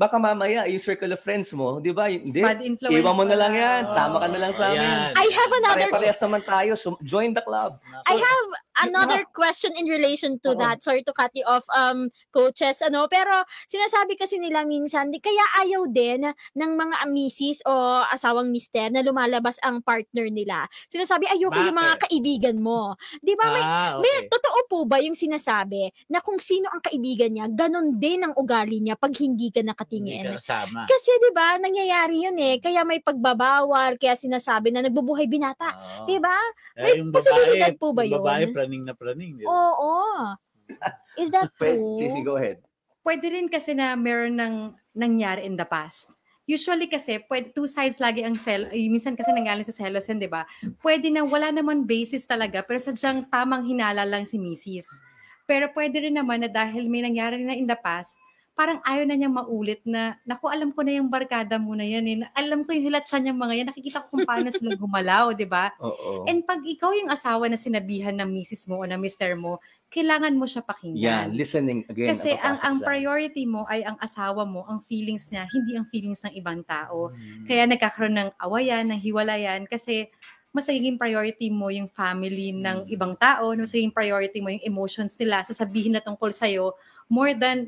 baka 0.00 0.16
mamaya, 0.16 0.64
yung 0.64 0.80
circle 0.80 1.12
of 1.12 1.20
friends 1.20 1.52
mo, 1.52 1.76
di 1.76 1.92
ba? 1.92 2.08
Hindi, 2.08 2.40
Bad 2.40 2.64
influence. 2.64 3.04
iwan 3.04 3.12
mo 3.12 3.24
na 3.28 3.36
lang 3.36 3.52
yan. 3.52 3.82
Oo. 3.84 3.92
Tama 3.92 4.16
ka 4.16 4.26
na 4.32 4.38
lang 4.40 4.52
sa 4.56 4.72
amin. 4.72 4.80
Ayan. 4.80 5.12
I 5.12 5.26
have 5.28 5.52
another 5.52 5.88
Pare-parehas 5.92 6.20
naman 6.24 6.40
tayo. 6.40 6.72
So, 6.72 6.96
join 7.04 7.36
the 7.36 7.44
club. 7.44 7.76
I 8.08 8.16
have 8.16 8.48
another 8.88 9.28
question 9.36 9.76
in 9.76 9.84
relation 9.84 10.40
to 10.40 10.56
Oo. 10.56 10.60
that. 10.64 10.80
Sorry 10.80 11.04
to 11.04 11.12
cut 11.12 11.28
you 11.36 11.44
off, 11.44 11.68
um, 11.76 12.08
coaches, 12.32 12.80
ano, 12.80 13.12
pero 13.12 13.44
sinasabi 13.68 14.16
kasi 14.16 14.40
nila 14.40 14.64
minsan, 14.64 15.12
di, 15.12 15.20
kaya 15.20 15.44
ayaw 15.60 15.84
din 15.92 16.24
ng 16.32 16.70
mga 16.80 16.96
misis 17.12 17.60
o 17.68 18.00
asawang 18.08 18.48
mister 18.48 18.88
na 18.88 19.04
lumalabas 19.04 19.60
ang 19.60 19.84
partner 19.84 20.32
nila. 20.32 20.64
Sinasabi, 20.88 21.28
ayoko 21.28 21.60
yung 21.60 21.76
mga 21.76 22.00
Bakit? 22.00 22.04
kaibigan 22.08 22.56
mo. 22.56 22.96
Di 23.20 23.36
ba, 23.36 23.52
may, 23.52 23.60
Ah, 23.60 24.00
may, 24.00 24.24
okay. 24.24 24.32
totoo 24.32 24.58
po 24.64 24.78
ba 24.88 24.96
yung 25.04 25.12
sinasabi 25.12 25.92
na 26.08 26.24
kung 26.24 26.40
sino 26.40 26.72
ang 26.72 26.80
kaibigan 26.80 27.36
niya, 27.36 27.52
ganon 27.52 28.00
din 28.00 28.24
ang 28.24 28.32
ugali 28.32 28.80
niya 28.80 28.96
pag 28.96 29.12
hindi 29.20 29.52
ka 29.52 29.60
Hindi 29.90 30.22
ka 30.22 30.38
kasama. 30.38 30.86
Kasi 30.86 31.10
'di 31.18 31.30
ba, 31.34 31.58
nangyayari 31.58 32.16
'yun 32.22 32.38
eh. 32.38 32.62
Kaya 32.62 32.86
may 32.86 33.02
pagbabawal, 33.02 33.98
kaya 33.98 34.14
sinasabi 34.14 34.70
na 34.70 34.86
nagbubuhay 34.86 35.26
binata. 35.26 35.74
Oo. 35.74 36.06
'Di 36.06 36.16
ba? 36.22 36.38
Eh, 36.78 36.82
May 36.86 36.92
yung 37.02 37.10
posibilidad 37.10 37.74
babae, 37.74 37.80
po 37.82 37.86
ba 37.90 38.02
yung 38.06 38.14
babae 38.22 38.42
yun? 38.46 38.52
praning 38.54 38.84
na 38.86 38.94
praning. 38.94 39.32
Di 39.34 39.44
ba? 39.44 39.50
Oo. 39.50 39.94
Is 41.18 41.28
that 41.34 41.50
Pwede, 41.58 41.82
true? 41.82 41.98
Sisi, 41.98 42.22
go 42.22 42.38
ahead. 42.38 42.62
Pwede 43.02 43.26
rin 43.32 43.50
kasi 43.50 43.74
na 43.74 43.98
meron 43.98 44.38
ng 44.38 44.54
nangyari 44.94 45.42
in 45.42 45.58
the 45.58 45.66
past. 45.66 46.12
Usually 46.46 46.90
kasi, 46.90 47.22
pwede, 47.30 47.54
two 47.54 47.70
sides 47.70 48.02
lagi 48.02 48.26
ang 48.26 48.34
sel. 48.34 48.66
Ay, 48.74 48.90
minsan 48.90 49.14
kasi 49.14 49.30
nanggaling 49.30 49.62
sa 49.62 49.70
selos 49.70 50.02
yan, 50.10 50.18
di 50.18 50.26
ba? 50.26 50.42
Pwede 50.82 51.06
na 51.06 51.22
wala 51.22 51.54
naman 51.54 51.86
basis 51.86 52.26
talaga, 52.26 52.58
pero 52.66 52.82
sadyang 52.82 53.22
tamang 53.30 53.62
hinala 53.70 54.02
lang 54.02 54.26
si 54.26 54.34
misis. 54.34 54.90
Pero 55.46 55.70
pwede 55.70 56.02
rin 56.10 56.14
naman 56.18 56.42
na 56.42 56.50
dahil 56.50 56.90
may 56.90 57.06
nangyari 57.06 57.38
na 57.46 57.54
in 57.54 57.70
the 57.70 57.78
past, 57.78 58.18
parang 58.54 58.82
ayaw 58.84 59.08
na 59.08 59.16
niyang 59.16 59.32
maulit 59.32 59.80
na, 59.88 60.20
naku, 60.28 60.50
alam 60.52 60.68
ko 60.74 60.84
na 60.84 61.00
yung 61.00 61.08
barkada 61.08 61.56
mo 61.56 61.72
na 61.72 61.86
yan. 61.86 62.04
Eh. 62.04 62.16
Alam 62.36 62.68
ko 62.68 62.76
yung 62.76 62.92
hilat 62.92 63.08
siya 63.08 63.16
niyang 63.22 63.40
mga 63.40 63.54
yan. 63.56 63.66
Nakikita 63.72 64.04
ko 64.04 64.06
kung 64.12 64.28
paano 64.28 64.52
sila 64.52 64.76
gumalaw, 64.76 65.32
di 65.32 65.48
ba? 65.48 65.72
Oo. 65.80 66.28
And 66.28 66.44
pag 66.44 66.60
ikaw 66.60 66.92
yung 66.92 67.08
asawa 67.08 67.48
na 67.48 67.56
sinabihan 67.56 68.12
ng 68.12 68.28
misis 68.28 68.68
mo 68.68 68.82
o 68.82 68.84
ng 68.84 69.00
mister 69.00 69.32
mo, 69.32 69.56
kailangan 69.88 70.36
mo 70.36 70.44
siya 70.44 70.60
pakinggan. 70.62 71.32
listening 71.32 71.88
again. 71.88 72.12
Kasi 72.12 72.36
ang 72.38 72.60
ang 72.60 72.78
priority 72.84 73.48
mo 73.48 73.64
ay 73.66 73.82
ang 73.82 73.96
asawa 73.98 74.44
mo, 74.44 74.62
ang 74.68 74.78
feelings 74.84 75.32
niya, 75.32 75.48
hindi 75.50 75.74
ang 75.74 75.88
feelings 75.88 76.20
ng 76.22 76.36
ibang 76.36 76.60
tao. 76.62 77.10
Mm. 77.10 77.48
Kaya 77.48 77.62
nagkakaroon 77.64 78.14
ng 78.14 78.30
awayan, 78.38 78.86
ng 78.92 79.00
hiwalayan 79.00 79.64
kasi 79.66 80.06
mas 80.50 80.66
nagiging 80.66 80.98
priority 80.98 81.46
mo 81.48 81.70
yung 81.70 81.86
family 81.86 82.50
ng 82.50 82.86
Mm. 82.86 82.94
ibang 82.94 83.14
tao, 83.16 83.54
mas 83.54 83.70
nagiging 83.70 83.94
priority 83.94 84.38
mo 84.42 84.50
yung 84.50 84.62
emotions 84.62 85.14
nila, 85.16 85.42
sasabihin 85.46 85.94
na 85.94 86.02
tungkol 86.02 86.30
sa'yo, 86.34 86.74
more 87.10 87.34
than, 87.34 87.66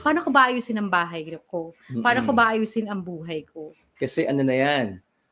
paano 0.00 0.24
ko 0.24 0.30
ba 0.32 0.48
ayusin 0.48 0.78
ang 0.80 0.88
bahay 0.88 1.26
ko? 1.48 1.72
Paano 2.00 2.24
ko 2.24 2.32
ba 2.32 2.54
ayusin 2.56 2.88
ang 2.88 3.00
buhay 3.00 3.44
ko? 3.48 3.72
Kasi 4.00 4.24
ano 4.24 4.40
na 4.40 4.56
yan, 4.56 4.86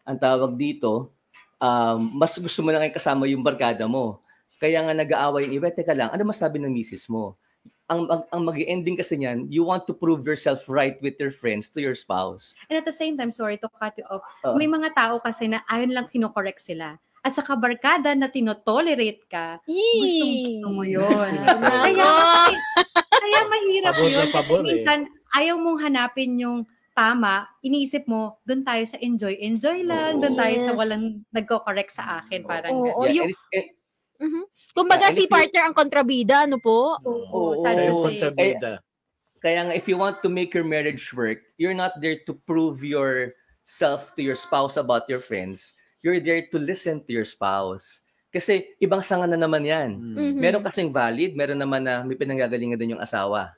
ang 0.05 0.19
tawag 0.21 0.57
dito, 0.57 1.13
um, 1.61 1.99
mas 2.17 2.37
gusto 2.37 2.61
mo 2.65 2.73
na 2.73 2.81
kayo 2.85 2.93
kasama 2.93 3.29
yung 3.29 3.45
barkada 3.45 3.85
mo. 3.89 4.21
Kaya 4.59 4.83
nga 4.83 4.95
nag-aaway 4.95 5.47
yung 5.49 5.63
iba, 5.63 5.71
teka 5.71 5.95
lang, 5.95 6.11
ano 6.11 6.23
masabi 6.27 6.59
ng 6.59 6.73
misis 6.73 7.07
mo? 7.07 7.39
Ang, 7.89 8.05
ang, 8.11 8.23
ang 8.29 8.43
mag 8.45 8.59
ending 8.61 9.01
kasi 9.01 9.17
niyan, 9.17 9.49
you 9.49 9.65
want 9.65 9.89
to 9.89 9.97
prove 9.97 10.27
yourself 10.29 10.69
right 10.69 11.01
with 11.01 11.17
your 11.17 11.33
friends 11.33 11.73
to 11.73 11.81
your 11.81 11.97
spouse. 11.97 12.53
And 12.69 12.77
at 12.77 12.85
the 12.85 12.93
same 12.93 13.17
time, 13.17 13.33
sorry 13.33 13.57
to 13.65 13.71
cut 13.73 13.97
you 13.97 14.05
off, 14.13 14.21
Oo. 14.45 14.61
may 14.61 14.69
mga 14.69 14.93
tao 14.93 15.17
kasi 15.25 15.49
na 15.49 15.65
ayon 15.65 15.97
lang 15.97 16.05
kinokorek 16.05 16.61
sila. 16.61 17.01
At 17.25 17.33
sa 17.33 17.43
kabarkada 17.43 18.13
na 18.13 18.29
tinotolerate 18.29 19.25
ka, 19.27 19.65
gustong 19.65 20.35
gusto 20.45 20.69
mo 20.69 20.83
yun. 20.85 21.33
Kaya, 21.49 22.09
kaya 23.19 23.39
mahirap 23.47 23.93
Pabor 23.95 24.09
yun 24.09 24.19
kasi 24.19 24.35
pabor 24.35 24.61
eh. 24.63 24.67
minsan 24.75 24.99
ayaw 25.35 25.57
mong 25.59 25.79
hanapin 25.83 26.39
yung 26.39 26.59
tama, 26.99 27.47
iniisip 27.63 28.11
mo, 28.11 28.43
doon 28.43 28.67
tayo 28.67 28.83
sa 28.83 28.99
enjoy. 28.99 29.39
Enjoy 29.39 29.87
lang, 29.87 30.19
doon 30.19 30.35
tayo 30.35 30.57
sa 30.67 30.73
walang 30.75 31.23
nagko-correct 31.31 31.95
sa 31.95 32.19
akin. 32.19 32.43
Parang 32.43 32.75
ganun. 32.75 33.07
Yeah, 33.07 33.31
yung- 33.31 33.31
Mhm. 34.19 34.43
Kumbaga 34.75 35.15
Yeah, 35.15 35.15
si 35.15 35.31
partner 35.31 35.71
ang 35.71 35.79
kontrabida, 35.79 36.43
ano 36.43 36.59
po? 36.59 36.99
Oo, 37.07 37.55
sad 37.63 37.79
to 37.79 37.83
yung 37.87 37.95
oo. 37.95 38.03
say. 38.03 38.19
kontrabida. 38.19 38.83
Kaya 39.39 39.61
nga, 39.71 39.75
if 39.79 39.87
you 39.87 39.95
want 39.95 40.19
to 40.19 40.29
make 40.29 40.51
your 40.51 40.67
marriage 40.67 41.15
work, 41.15 41.39
you're 41.55 41.71
not 41.77 41.95
there 42.03 42.19
to 42.27 42.35
prove 42.35 42.83
yourself 42.83 44.11
to 44.19 44.21
your 44.27 44.35
spouse 44.35 44.75
about 44.75 45.07
your 45.07 45.23
friends. 45.23 45.79
You're 46.03 46.19
there 46.19 46.43
to 46.51 46.59
listen 46.59 47.07
to 47.07 47.15
your 47.15 47.23
spouse. 47.23 48.03
Kasi 48.29 48.77
ibang 48.77 49.01
sanga 49.01 49.25
na 49.25 49.41
naman 49.41 49.65
yan. 49.65 49.97
Mm. 49.97 50.17
Mhm. 50.17 50.39
Meron 50.41 50.65
kasing 50.65 50.93
valid, 50.93 51.33
meron 51.33 51.61
naman 51.61 51.81
na 51.81 52.05
may 52.05 52.17
pinanggagalingan 52.17 52.77
din 52.77 52.97
yung 52.97 53.05
asawa. 53.05 53.57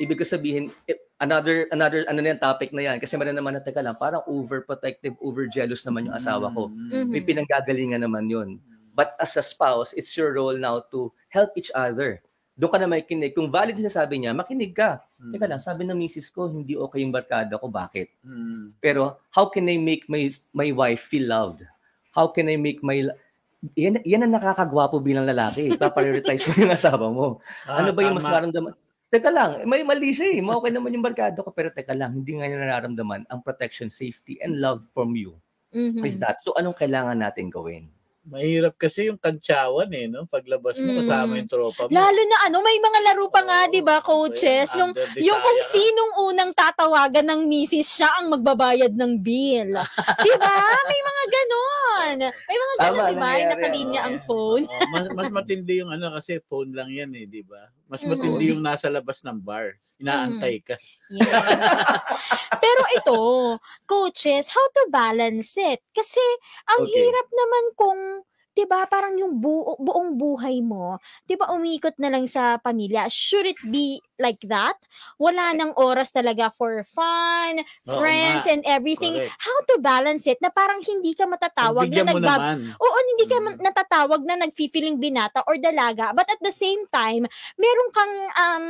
Ibig 0.00 0.20
ko 0.20 0.24
sabihin, 0.24 0.72
eh, 0.88 0.96
another, 1.20 1.68
another, 1.72 2.04
ano 2.08 2.20
na 2.20 2.32
yan, 2.32 2.40
topic 2.40 2.72
na 2.72 2.84
yan. 2.84 2.96
Kasi 3.00 3.16
meron 3.16 3.36
naman 3.36 3.56
na, 3.56 3.64
teka 3.64 3.80
lang, 3.80 3.96
parang 3.96 4.24
overprotective, 4.28 5.16
overjealous 5.20 5.84
naman 5.84 6.08
yung 6.08 6.16
asawa 6.16 6.52
ko. 6.52 6.68
Mm. 6.68 7.08
May 7.08 7.22
pinanggagalingan 7.24 8.04
naman 8.04 8.28
yun. 8.28 8.60
But 8.92 9.16
as 9.16 9.36
a 9.40 9.44
spouse, 9.44 9.96
it's 9.96 10.12
your 10.12 10.36
role 10.36 10.56
now 10.60 10.84
to 10.92 11.08
help 11.32 11.56
each 11.56 11.72
other. 11.72 12.20
Doon 12.52 12.68
ka 12.68 12.78
na 12.84 12.84
may 12.84 13.00
kinig. 13.00 13.32
Kung 13.32 13.48
valid 13.48 13.80
yung 13.80 13.88
sabi 13.88 14.20
niya, 14.20 14.36
makinig 14.36 14.76
ka. 14.76 15.00
Mm. 15.16 15.32
Teka 15.32 15.46
lang, 15.48 15.60
sabi 15.64 15.88
ng 15.88 15.96
misis 15.96 16.28
ko, 16.28 16.52
hindi 16.52 16.76
okay 16.76 17.00
yung 17.00 17.12
barkada 17.12 17.56
ko. 17.56 17.72
Bakit? 17.72 18.12
Mm. 18.28 18.76
Pero, 18.76 19.16
how 19.32 19.48
can 19.48 19.64
I 19.72 19.80
make 19.80 20.04
my 20.04 20.28
my 20.52 20.68
wife 20.68 21.08
feel 21.08 21.24
loved? 21.32 21.64
How 22.12 22.28
can 22.28 22.52
I 22.52 22.60
make 22.60 22.84
my... 22.84 23.08
Yan, 23.78 24.02
yan 24.02 24.26
ang 24.26 24.34
nakakagwapo 24.34 24.98
bilang 24.98 25.22
lalaki. 25.22 25.78
Paprioritize 25.78 26.42
mo 26.50 26.52
yung 26.66 26.74
asawa 26.74 27.06
mo. 27.14 27.26
Ah, 27.62 27.78
ano 27.78 27.94
ba 27.94 28.02
yung 28.02 28.18
mas 28.18 28.26
tama. 28.26 28.42
maramdaman? 28.42 28.72
Teka 29.12 29.28
lang, 29.28 29.68
may 29.68 29.84
mali 29.84 30.10
siya 30.10 30.34
eh. 30.34 30.40
Okay 30.40 30.72
naman 30.72 30.96
yung 30.96 31.04
barkada 31.04 31.38
ko, 31.44 31.52
pero 31.52 31.68
teka 31.68 31.92
lang, 31.92 32.16
hindi 32.16 32.32
nga 32.34 32.48
niya 32.48 32.58
nararamdaman 32.58 33.28
ang 33.28 33.40
protection, 33.44 33.92
safety, 33.92 34.40
and 34.40 34.58
love 34.58 34.82
from 34.96 35.14
you. 35.14 35.36
Mhm. 35.70 36.02
Is 36.02 36.16
that? 36.18 36.40
So, 36.40 36.56
anong 36.56 36.80
kailangan 36.80 37.20
natin 37.20 37.52
gawin? 37.52 37.92
Mahirap 38.22 38.78
kasi 38.78 39.10
yung 39.10 39.18
kantsawan 39.18 39.90
eh, 39.90 40.06
no? 40.06 40.30
Paglabas 40.30 40.78
mo, 40.78 40.94
Mm. 40.94 40.98
kasama 41.02 41.32
yung 41.42 41.50
tropa 41.50 41.82
mo. 41.84 41.90
Lalo 41.90 42.20
na 42.22 42.36
ano, 42.46 42.62
may 42.62 42.78
mga 42.78 42.98
laro 43.10 43.26
pa 43.26 43.42
nga, 43.42 43.66
Oo, 43.66 43.70
'di 43.74 43.82
ba, 43.82 43.98
coaches? 43.98 44.70
yun, 44.78 44.78
Nung 44.78 44.92
yung 45.18 45.40
kung 45.42 45.60
sinong 45.66 46.12
unang 46.30 46.54
tatawagan 46.54 47.26
ng 47.26 47.50
misis, 47.50 47.90
siya 47.90 48.22
ang 48.22 48.30
magbabayad 48.30 48.94
ng 48.94 49.12
bill. 49.18 49.74
'Di 50.22 50.32
ba? 50.38 50.54
May 50.86 51.00
mga 51.02 51.24
ganon. 51.34 52.16
May 52.46 52.58
mga 52.62 52.74
ganon, 52.78 53.02
'di 53.10 53.16
ba? 53.18 53.30
Nakalinya 53.50 54.00
ang 54.06 54.16
phone. 54.22 54.64
Oo, 54.70 54.86
mas, 54.86 55.06
mas 55.10 55.28
matindi 55.34 55.82
yung 55.82 55.90
ano 55.90 56.14
kasi 56.14 56.38
phone 56.46 56.70
lang 56.70 56.94
yan 56.94 57.10
eh, 57.18 57.26
di 57.26 57.42
ba? 57.42 57.74
Mas 57.92 58.00
Mhm. 58.00 58.08
matindi 58.08 58.44
yung 58.56 58.64
nasa 58.64 58.88
labas 58.88 59.20
ng 59.20 59.36
bar. 59.36 59.76
Inaantay 60.00 60.64
ka. 60.64 60.80
Yes. 61.12 61.28
Pero 62.64 62.82
ito, 62.96 63.20
coaches, 63.84 64.48
how 64.48 64.64
to 64.72 64.88
balance 64.88 65.60
it? 65.60 65.84
Kasi 65.92 66.24
ang 66.72 66.88
Okay. 66.88 66.96
hirap 66.96 67.28
naman 67.28 67.64
kung 67.76 68.00
'di 68.52 68.64
ba 68.68 68.84
parang 68.84 69.16
yung 69.16 69.40
buo, 69.40 69.76
buong 69.80 70.16
buhay 70.16 70.60
mo, 70.60 71.00
'di 71.24 71.34
ba 71.36 71.52
umikot 71.52 71.96
na 71.96 72.12
lang 72.12 72.28
sa 72.28 72.60
pamilya. 72.60 73.08
Should 73.08 73.48
it 73.48 73.60
be 73.64 74.00
like 74.20 74.40
that? 74.46 74.76
Wala 75.18 75.50
nang 75.56 75.72
oras 75.74 76.12
talaga 76.12 76.52
for 76.54 76.84
fun, 76.86 77.58
Oo 77.58 77.98
friends 77.98 78.46
nga. 78.46 78.52
and 78.52 78.62
everything. 78.62 79.18
Correct. 79.18 79.34
How 79.40 79.58
to 79.72 79.74
balance 79.82 80.24
it 80.28 80.38
na 80.38 80.52
parang 80.52 80.78
hindi 80.84 81.16
ka 81.16 81.26
matatawag 81.26 81.90
na 81.90 82.04
Pagbigyan 82.04 82.06
mo 82.06 82.18
nagbab. 82.22 82.40
Oo, 82.78 82.98
hindi 83.12 83.24
ka 83.26 83.36
Mm. 83.40 83.44
ma- 83.44 83.60
natatawag 83.66 84.20
na 84.22 84.34
nagfi-feeling 84.46 84.96
binata 85.02 85.42
or 85.48 85.58
dalaga. 85.58 86.14
But 86.14 86.30
at 86.30 86.38
the 86.38 86.54
same 86.54 86.86
time, 86.92 87.26
meron 87.58 87.90
kang, 87.90 88.14
um, 88.36 88.66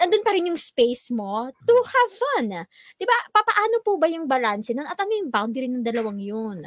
andun 0.00 0.24
pa 0.24 0.32
rin 0.32 0.48
yung 0.48 0.60
space 0.60 1.12
mo 1.12 1.50
to 1.52 1.74
have 1.84 2.10
fun. 2.14 2.64
Di 2.96 3.04
ba? 3.04 3.16
Papaano 3.28 3.84
po 3.84 4.00
ba 4.00 4.08
yung 4.08 4.24
balance 4.24 4.72
nun? 4.72 4.88
At 4.88 4.96
ano 4.96 5.12
yung 5.12 5.28
boundary 5.28 5.68
ng 5.68 5.84
dalawang 5.84 6.22
yun? 6.22 6.64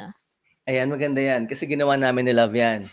Ayan, 0.68 0.92
maganda 0.92 1.24
yan. 1.24 1.48
Kasi 1.48 1.64
ginawa 1.64 1.96
namin 1.96 2.28
ni 2.28 2.36
Love 2.36 2.52
yan. 2.52 2.92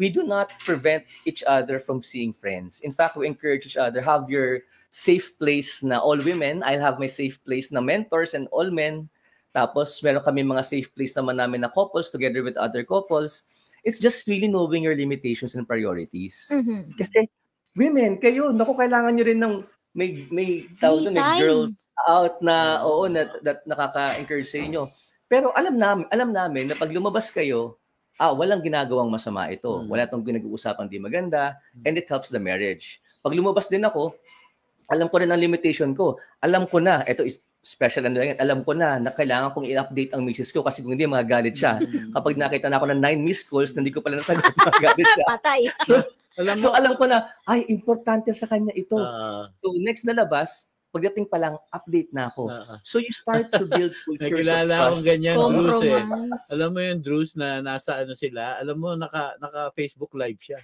We 0.00 0.08
do 0.08 0.24
not 0.24 0.48
prevent 0.64 1.04
each 1.28 1.44
other 1.44 1.76
from 1.76 2.00
seeing 2.00 2.32
friends. 2.32 2.80
In 2.80 2.88
fact, 2.92 3.20
we 3.20 3.28
encourage 3.28 3.68
each 3.68 3.76
other. 3.76 4.00
Have 4.00 4.32
your 4.32 4.64
safe 4.88 5.36
place 5.36 5.84
na 5.84 6.00
all 6.00 6.16
women. 6.16 6.64
I'll 6.64 6.80
have 6.80 6.96
my 6.96 7.08
safe 7.08 7.36
place 7.44 7.68
na 7.68 7.84
mentors 7.84 8.32
and 8.32 8.48
all 8.48 8.72
men. 8.72 9.12
Tapos, 9.52 10.00
meron 10.00 10.24
kami 10.24 10.40
mga 10.40 10.64
safe 10.64 10.88
place 10.96 11.12
naman 11.12 11.36
namin 11.36 11.60
na 11.60 11.68
couples 11.68 12.08
together 12.08 12.40
with 12.40 12.56
other 12.56 12.80
couples. 12.80 13.44
It's 13.84 14.00
just 14.00 14.24
really 14.24 14.48
knowing 14.48 14.80
your 14.84 14.96
limitations 14.96 15.52
and 15.52 15.68
priorities. 15.68 16.48
Mhm. 16.48 16.96
Kasi, 16.96 17.28
women, 17.76 18.16
kayo, 18.20 18.56
naku, 18.56 18.72
kailangan 18.72 19.12
nyo 19.12 19.24
rin 19.28 19.40
ng 19.40 19.54
may 19.92 20.24
may 20.32 20.64
tawag 20.80 21.04
doon, 21.04 21.20
may 21.20 21.36
girls 21.36 21.92
out 22.08 22.40
na 22.40 22.80
oo 22.80 23.04
na 23.12 23.28
that 23.44 23.60
nakaka-encourage 23.68 24.48
sa 24.48 24.64
inyo. 24.64 24.88
Pero 25.32 25.48
alam 25.56 25.80
namin, 25.80 26.04
alam 26.12 26.28
namin 26.28 26.68
na 26.68 26.76
pag 26.76 26.92
lumabas 26.92 27.32
kayo, 27.32 27.80
ah, 28.20 28.36
walang 28.36 28.60
ginagawang 28.60 29.08
masama 29.08 29.48
ito. 29.48 29.80
Mm. 29.80 29.88
Wala 29.88 30.04
tong 30.04 30.20
pinag-uusapang 30.20 30.92
di 30.92 31.00
maganda 31.00 31.56
and 31.88 31.96
it 31.96 32.04
helps 32.04 32.28
the 32.28 32.36
marriage. 32.36 33.00
Pag 33.24 33.32
lumabas 33.32 33.72
din 33.72 33.80
ako, 33.80 34.12
alam 34.92 35.08
ko 35.08 35.16
rin 35.16 35.32
ang 35.32 35.40
limitation 35.40 35.96
ko. 35.96 36.20
Alam 36.44 36.68
ko 36.68 36.84
na, 36.84 37.00
ito 37.08 37.24
is 37.24 37.40
special 37.64 38.10
ano 38.10 38.18
yan, 38.20 38.36
alam 38.42 38.66
ko 38.66 38.74
na 38.74 38.98
na 38.98 39.14
kailangan 39.14 39.54
kong 39.54 39.70
i-update 39.70 40.10
ang 40.12 40.26
misis 40.26 40.50
ko 40.50 40.66
kasi 40.66 40.82
kung 40.84 40.92
hindi 40.92 41.08
magagalit 41.08 41.56
siya. 41.56 41.80
Mm. 41.80 42.12
Kapag 42.12 42.34
nakita 42.36 42.66
na 42.68 42.76
ako 42.76 42.92
ng 42.92 43.00
nine 43.00 43.20
missed 43.24 43.48
calls 43.48 43.72
na 43.72 43.80
hindi 43.80 43.94
ko 43.94 44.04
pala 44.04 44.20
nasagot, 44.20 44.44
magagalit 44.68 45.08
siya. 45.16 45.24
Patay. 45.32 45.60
Alam 46.36 46.54
mo, 46.56 46.60
So 46.60 46.76
alam 46.76 46.92
ko 47.00 47.08
na, 47.08 47.32
ay, 47.48 47.64
importante 47.72 48.28
sa 48.36 48.44
kanya 48.44 48.74
ito. 48.76 49.00
ah, 49.00 49.48
So 49.62 49.72
next 49.80 50.04
na 50.04 50.12
labas, 50.12 50.71
pagdating 50.92 51.24
pa 51.24 51.40
lang, 51.40 51.56
update 51.68 52.12
na 52.12 52.28
ako. 52.28 52.46
ah. 52.46 52.76
So 52.84 53.00
you 53.00 53.08
start 53.10 53.48
to 53.50 53.64
build 53.64 53.96
cultures 54.04 54.20
of 54.20 54.44
Nakilala 54.44 54.74
akong 54.76 55.00
trust. 55.00 55.08
ganyan, 55.08 55.36
Drews 55.36 55.80
eh. 55.80 55.92
Compromise. 55.98 56.44
Alam 56.52 56.68
mo 56.68 56.78
yung 56.78 57.00
Drews 57.00 57.30
na 57.34 57.48
nasa 57.58 57.96
ano 57.96 58.12
sila, 58.12 58.60
alam 58.60 58.76
mo 58.76 58.92
naka 58.92 59.34
naka 59.36 59.72
Facebook 59.72 60.12
live 60.12 60.36
siya. 60.36 60.60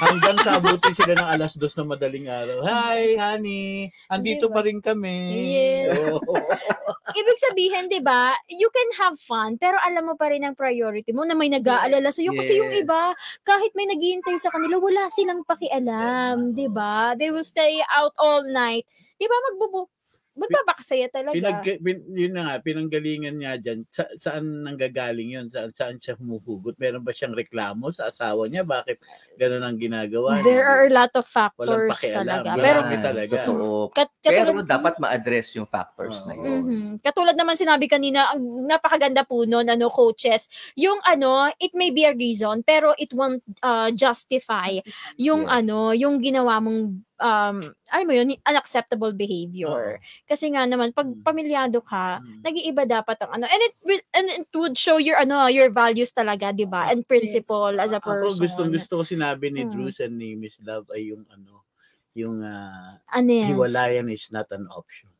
Hanggang 0.00 0.40
sa 0.40 0.56
abutin 0.56 0.90
sila 0.90 1.12
ng 1.14 1.28
alas 1.30 1.52
dos 1.52 1.76
na 1.76 1.84
madaling 1.84 2.26
araw. 2.26 2.64
Hi, 2.64 3.12
honey. 3.14 3.92
Andito 4.08 4.48
Diba? 4.48 4.56
pa 4.56 4.60
rin 4.64 4.80
kami. 4.80 5.18
Yes. 5.52 6.16
Ibig 7.20 7.38
sabihin, 7.42 7.84
di 7.86 8.00
ba, 8.00 8.32
you 8.48 8.72
can 8.72 8.88
have 8.96 9.20
fun, 9.20 9.60
pero 9.60 9.76
alam 9.76 10.08
mo 10.08 10.14
pa 10.14 10.32
rin 10.32 10.40
ang 10.42 10.56
priority 10.56 11.12
mo 11.12 11.22
na 11.22 11.36
may 11.36 11.52
nag-aalala 11.52 12.08
sa'yo. 12.08 12.32
Kasi 12.32 12.56
yung 12.56 12.72
Yes. 12.72 12.82
iba, 12.82 13.12
kahit 13.42 13.76
may 13.76 13.84
naghihintay 13.84 14.40
sa 14.40 14.48
kanila, 14.48 14.80
wala 14.80 15.12
silang 15.12 15.44
pakialam, 15.44 16.54
di 16.54 16.64
ba? 16.64 17.12
They 17.12 17.28
will 17.28 17.44
stay 17.44 17.84
out 17.86 18.16
all 18.16 18.40
night. 18.42 18.88
Di 19.20 19.28
ba, 19.28 19.36
magbubu 19.52 19.84
magbabakasaya 20.30 21.10
talaga. 21.10 21.34
Pinag, 21.36 21.60
pin, 21.82 21.98
yun 22.08 22.32
na 22.32 22.42
nga, 22.46 22.54
pinanggalingan 22.62 23.34
niya 23.36 23.58
dyan. 23.58 23.84
Sa, 23.90 24.06
saan 24.16 24.64
nanggagaling 24.64 25.36
yun? 25.36 25.46
Saan, 25.50 25.74
saan 25.74 25.96
siya 25.98 26.16
humuhugot? 26.16 26.78
Meron 26.78 27.02
ba 27.02 27.12
siyang 27.12 27.34
reklamo 27.34 27.90
sa 27.90 28.08
asawa 28.08 28.46
niya? 28.46 28.62
Bakit 28.62 29.02
ganun 29.36 29.60
ang 29.60 29.76
ginagawa 29.76 30.38
niya? 30.40 30.46
There 30.46 30.64
are 30.64 30.86
a 30.86 30.92
lot 30.94 31.12
of 31.12 31.26
Walang 31.26 31.34
factors 31.34 31.90
pakialam. 31.92 32.24
talaga. 32.24 32.50
Pero, 32.56 32.78
Yan, 32.80 33.02
talaga. 33.02 33.36
Totoo. 33.42 33.78
kat- 33.92 34.16
Pero 34.22 34.48
katulad, 34.54 34.66
dapat 34.70 34.94
ma-address 34.96 35.48
yung 35.58 35.68
factors 35.68 36.22
na 36.24 36.32
yun. 36.32 36.46
Mhm. 36.62 36.80
Katulad 37.02 37.34
naman 37.34 37.58
sinabi 37.58 37.84
kanina, 37.84 38.32
ang 38.32 38.40
napakaganda 38.64 39.26
po 39.26 39.44
nun, 39.44 39.66
ano, 39.66 39.90
coaches, 39.90 40.46
yung 40.72 41.02
ano, 41.04 41.52
it 41.58 41.74
may 41.74 41.90
be 41.90 42.06
a 42.06 42.14
reason, 42.14 42.62
pero 42.62 42.94
it 42.96 43.10
won't 43.12 43.42
uh, 43.60 43.90
justify 43.92 44.78
yung 45.18 45.44
Yes. 45.44 45.52
ano, 45.52 45.90
yung 45.92 46.22
ginawa 46.22 46.62
mong 46.62 47.02
um, 47.20 47.56
alam 47.86 48.04
mo 48.04 48.12
yun, 48.12 48.32
unacceptable 48.42 49.12
behavior. 49.12 50.00
Kasi 50.24 50.48
nga 50.48 50.64
naman, 50.64 50.90
pag 50.90 51.06
Mm. 51.06 51.20
pamilyado 51.20 51.78
ka, 51.78 52.18
Mm. 52.18 52.40
nag-iiba 52.42 52.82
dapat 52.82 53.16
ang 53.20 53.30
ano. 53.32 53.44
And 53.44 53.60
it 53.60 53.74
will, 53.80 54.02
and 54.10 54.26
it 54.26 54.48
would 54.50 54.74
show 54.74 54.96
your 54.96 55.16
ano, 55.16 55.46
your 55.46 55.68
values 55.68 56.10
talaga, 56.10 56.50
'di 56.50 56.64
ba? 56.64 56.88
And 56.88 57.04
principle 57.04 57.76
as 57.76 57.92
a 57.92 58.00
person. 58.00 58.34
Ako 58.34 58.42
gustong 58.42 58.72
gusto 58.72 58.92
ko 58.98 59.02
sinabi 59.04 59.52
ni 59.52 59.62
Mm. 59.62 59.70
Drews 59.70 60.00
and 60.00 60.16
ni 60.16 60.34
Miss 60.34 60.56
Love 60.60 60.88
ay 60.90 61.12
yung 61.12 61.28
ano, 61.28 61.62
yung 62.10 62.40
ah, 62.40 62.98
Ano 63.12 63.30
yan? 63.30 63.52
hiwalayan 63.52 64.08
is 64.08 64.28
not 64.28 64.48
an 64.50 64.66
option. 64.66 65.12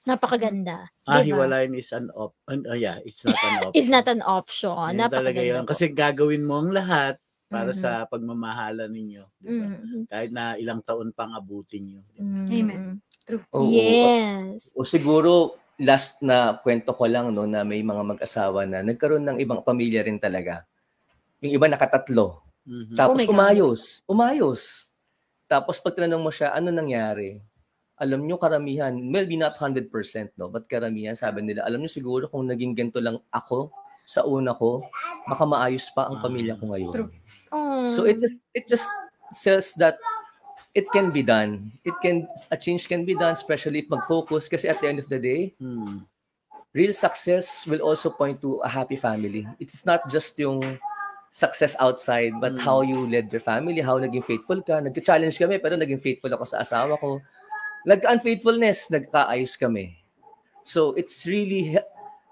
Napakaganda. 0.00 0.88
Ah, 1.04 1.20
Diba? 1.20 1.44
hiwalayan 1.44 1.76
is 1.76 1.92
an 1.92 2.08
op. 2.10 2.32
oh 2.48 2.56
yeah, 2.72 3.04
it's 3.04 3.20
not 3.20 3.36
an 3.36 3.56
option. 3.64 3.76
Is 3.76 3.88
not 3.88 4.06
an 4.08 4.22
option. 4.22 4.96
Yan 4.96 5.12
talaga 5.12 5.36
Napakaganda 5.36 5.44
yun. 5.44 5.62
po. 5.62 5.68
Kasi 5.72 5.84
gagawin 5.88 6.44
mo 6.44 6.56
ang 6.58 6.72
lahat 6.72 7.20
para 7.50 7.74
Mhm. 7.74 7.80
sa 7.82 7.90
pagmamahalan 8.06 8.86
ninyo. 8.86 9.24
di 9.42 9.46
ba? 9.50 9.66
Mhm. 9.66 10.00
Kahit 10.06 10.30
na 10.30 10.54
ilang 10.54 10.80
taon 10.86 11.10
pang 11.10 11.34
abutin 11.34 11.82
nyo. 11.82 12.02
Mhm. 12.14 12.46
Amen. 12.46 12.82
True. 13.26 13.42
Oo. 13.50 13.66
Yes. 13.66 14.70
O 14.78 14.86
siguro, 14.86 15.58
last 15.76 16.22
na 16.22 16.54
kwento 16.62 16.94
ko 16.94 17.04
lang 17.10 17.34
no 17.34 17.44
na 17.50 17.66
may 17.66 17.82
mga 17.82 18.06
mag-asawa 18.06 18.68
na 18.70 18.86
nagkaroon 18.86 19.26
ng 19.26 19.38
ibang 19.42 19.66
pamilya 19.66 20.06
rin 20.06 20.22
talaga. 20.22 20.62
Yung 21.42 21.58
iba 21.58 21.66
nakatatlo. 21.66 22.38
Mhm. 22.64 22.94
Tapos 22.94 23.18
Oh 23.26 23.32
umayos. 23.34 23.80
Umayos. 24.06 24.62
Tapos 25.50 25.82
pag 25.82 25.98
tinanong 25.98 26.22
mo 26.22 26.30
siya, 26.30 26.54
ano 26.54 26.70
nangyari? 26.70 27.42
Alam 27.98 28.24
nyo 28.24 28.38
karamihan, 28.38 28.94
maybe 28.94 29.34
not 29.34 29.58
100%, 29.58 30.32
no? 30.38 30.46
But 30.48 30.70
karamihan, 30.70 31.18
sabi 31.18 31.42
nila, 31.42 31.66
alam 31.66 31.82
nyo 31.82 31.90
siguro 31.90 32.30
kung 32.30 32.46
naging 32.46 32.72
ganito 32.78 33.02
lang 33.02 33.18
ako 33.28 33.74
sa 34.10 34.26
una 34.26 34.50
ko, 34.58 34.82
baka 35.30 35.46
maayos 35.46 35.86
pa 35.94 36.10
ang 36.10 36.18
pamilya 36.18 36.58
ko 36.58 36.66
ngayon. 36.74 36.94
True. 36.98 37.10
Oh. 37.54 37.86
So 37.86 38.10
it 38.10 38.18
just 38.18 38.42
it 38.50 38.66
just 38.66 38.90
says 39.30 39.70
that 39.78 40.02
it 40.74 40.90
can 40.90 41.14
be 41.14 41.22
done. 41.22 41.70
It 41.86 41.94
can 42.02 42.26
a 42.50 42.58
change 42.58 42.90
can 42.90 43.06
be 43.06 43.14
done 43.14 43.38
especially 43.38 43.86
if 43.86 43.86
mag-focus 43.86 44.50
kasi 44.50 44.66
at 44.66 44.82
the 44.82 44.90
end 44.90 44.98
of 44.98 45.06
the 45.06 45.22
day, 45.22 45.54
Hmm. 45.62 46.02
real 46.70 46.94
success 46.94 47.66
will 47.66 47.82
also 47.82 48.10
point 48.10 48.38
to 48.42 48.62
a 48.62 48.70
happy 48.70 48.94
family. 48.94 49.46
It's 49.58 49.82
not 49.86 50.06
just 50.06 50.38
yung 50.38 50.62
success 51.30 51.74
outside, 51.78 52.34
but 52.38 52.54
Mm. 52.54 52.62
how 52.62 52.82
you 52.82 53.06
led 53.06 53.30
your 53.30 53.42
family, 53.42 53.82
how 53.82 53.98
naging 53.98 54.22
faithful 54.22 54.62
ka. 54.62 54.78
Nag-challenge 54.78 55.38
kami, 55.38 55.58
pero 55.58 55.74
naging 55.78 56.02
faithful 56.02 56.30
ako 56.30 56.46
sa 56.46 56.62
asawa 56.62 56.94
ko. 56.98 57.18
Nag-unfaithfulness, 57.86 58.90
nagkaayos 58.90 59.58
kami. 59.58 59.98
So 60.62 60.94
it's 60.94 61.26
really, 61.26 61.74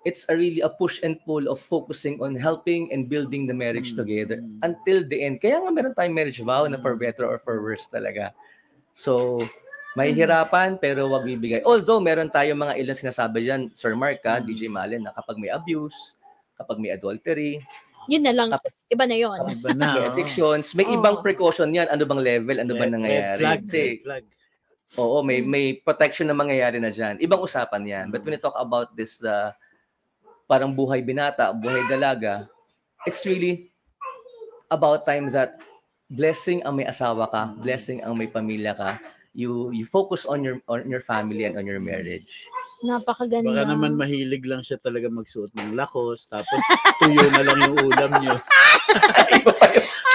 it's 0.04 0.28
a 0.28 0.34
really 0.34 0.60
a 0.60 0.70
push 0.70 1.02
and 1.02 1.18
pull 1.22 1.46
of 1.46 1.58
focusing 1.58 2.20
on 2.22 2.34
helping 2.34 2.90
and 2.92 3.08
building 3.08 3.46
the 3.46 3.54
marriage 3.54 3.92
Mm. 3.92 3.98
together 3.98 4.38
Mm. 4.38 4.62
until 4.62 5.02
the 5.02 5.18
end. 5.20 5.38
Kaya 5.38 5.58
nga 5.58 5.70
meron 5.70 5.94
tayong 5.94 6.14
marriage 6.14 6.38
vow 6.40 6.64
na 6.66 6.78
for 6.78 6.94
Mm. 6.94 7.02
better 7.02 7.24
or 7.26 7.38
for 7.42 7.58
worse 7.58 7.90
talaga. 7.90 8.30
So, 8.94 9.42
may 9.94 10.14
hirapan 10.14 10.78
pero 10.78 11.10
wag 11.10 11.26
bibigay. 11.26 11.62
Although 11.62 11.98
meron 11.98 12.30
tayong 12.30 12.58
mga 12.58 12.78
ilan 12.78 12.96
sinasabi 12.96 13.42
diyan, 13.42 13.62
Sir 13.74 13.98
Mark, 13.98 14.22
ha, 14.22 14.38
Mm. 14.38 14.46
DJ 14.46 14.62
Malen, 14.66 15.02
na 15.02 15.12
kapag 15.12 15.36
may 15.36 15.50
abuse, 15.50 16.14
kapag 16.54 16.78
may 16.78 16.90
adultery, 16.90 17.62
Yun 18.08 18.24
na 18.24 18.32
lang. 18.32 18.48
Tapos- 18.48 18.72
Iba 18.88 19.04
na 19.04 19.16
yun. 19.20 19.36
Iba 19.52 19.70
na. 19.76 19.86
may 19.92 20.00
oh. 20.00 20.08
addictions, 20.08 20.72
may 20.72 20.88
Oo. 20.88 20.96
ibang 20.96 21.20
precaution 21.20 21.68
yan. 21.68 21.92
Ano 21.92 22.08
bang 22.08 22.24
level? 22.24 22.56
Ano 22.56 22.72
Red- 22.72 22.80
bang 22.80 22.88
red 22.88 22.96
nangyayari? 22.96 23.40
flag, 23.44 23.60
Kasi, 23.68 23.80
red 23.84 24.00
flag. 24.00 24.24
oo, 24.96 25.16
may 25.20 25.44
may 25.44 25.76
protection 25.76 26.24
na 26.24 26.32
mangyayari 26.32 26.80
na 26.80 26.88
diyan. 26.88 27.20
Ibang 27.20 27.44
usapan 27.44 27.84
yan. 27.84 28.06
But 28.08 28.24
when 28.24 28.32
you 28.32 28.40
talk 28.40 28.56
about 28.56 28.96
this 28.96 29.20
uh, 29.20 29.52
parang 30.48 30.72
buhay 30.72 31.04
binata, 31.04 31.52
buhay 31.52 31.84
dalaga, 31.92 32.48
it's 33.04 33.22
really 33.28 33.68
about 34.72 35.04
time 35.04 35.28
that 35.28 35.60
blessing 36.08 36.64
ang 36.64 36.80
may 36.80 36.88
asawa 36.88 37.28
ka, 37.28 37.52
blessing 37.60 38.00
ang 38.00 38.16
may 38.16 38.26
pamilya 38.26 38.72
ka. 38.72 38.96
You 39.36 39.70
you 39.70 39.84
focus 39.84 40.24
on 40.24 40.40
your 40.42 40.58
on 40.66 40.88
your 40.88 41.04
family 41.04 41.44
and 41.44 41.54
on 41.60 41.68
your 41.68 41.78
marriage. 41.78 42.48
Napakaganda. 42.82 43.52
Baka 43.52 43.62
naman 43.68 43.94
mahilig 43.94 44.42
lang 44.48 44.64
siya 44.64 44.80
talaga 44.80 45.12
magsuot 45.12 45.52
ng 45.52 45.76
lakos, 45.76 46.26
tapos 46.26 46.58
tuyo 46.98 47.26
na 47.30 47.42
lang 47.44 47.58
yung 47.68 47.76
ulam 47.92 48.12
niyo. 48.18 48.34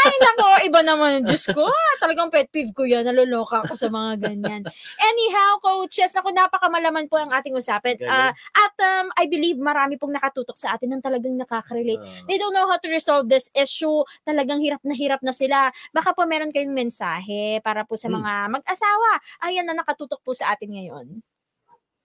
Ay, 0.03 0.13
nako, 0.19 0.47
iba 0.67 0.81
naman. 0.83 1.23
Diyos 1.23 1.47
ko, 1.47 1.63
ah, 1.63 1.95
talagang 2.01 2.27
pet 2.27 2.51
peeve 2.51 2.75
ko 2.75 2.83
yan. 2.83 3.07
Naluloka 3.07 3.63
ako 3.63 3.73
sa 3.77 3.87
mga 3.87 4.19
ganyan. 4.29 4.61
Anyhow, 4.99 5.61
coaches, 5.63 6.11
ako 6.17 6.33
napakamalaman 6.35 7.07
po 7.07 7.15
ang 7.21 7.31
ating 7.31 7.55
usapan. 7.55 7.95
Galing. 7.95 8.11
Ah, 8.11 8.33
at 8.33 8.75
um, 8.83 9.07
I 9.15 9.29
believe 9.31 9.55
marami 9.61 9.95
pong 9.95 10.11
nakatutok 10.11 10.59
sa 10.59 10.75
atin 10.75 10.91
ng 10.97 11.01
talagang 11.03 11.37
nakaka-relate. 11.39 12.01
Ah. 12.03 12.25
They 12.27 12.35
don't 12.35 12.51
know 12.51 12.67
how 12.67 12.75
to 12.81 12.89
resolve 12.91 13.31
this 13.31 13.47
issue. 13.55 14.03
Talagang 14.27 14.59
hirap 14.59 14.83
na 14.83 14.91
hirap 14.97 15.21
na 15.23 15.31
sila. 15.31 15.71
Baka 15.95 16.11
po 16.11 16.27
meron 16.27 16.51
kayong 16.51 16.75
mensahe 16.75 17.63
para 17.63 17.87
po 17.87 17.95
sa 17.95 18.11
Hmm. 18.11 18.19
mga 18.19 18.59
mag-asawa. 18.59 19.09
Ayan 19.47 19.65
na 19.69 19.79
nakatutok 19.79 20.19
po 20.21 20.35
sa 20.35 20.51
atin 20.51 20.75
ngayon. 20.75 21.07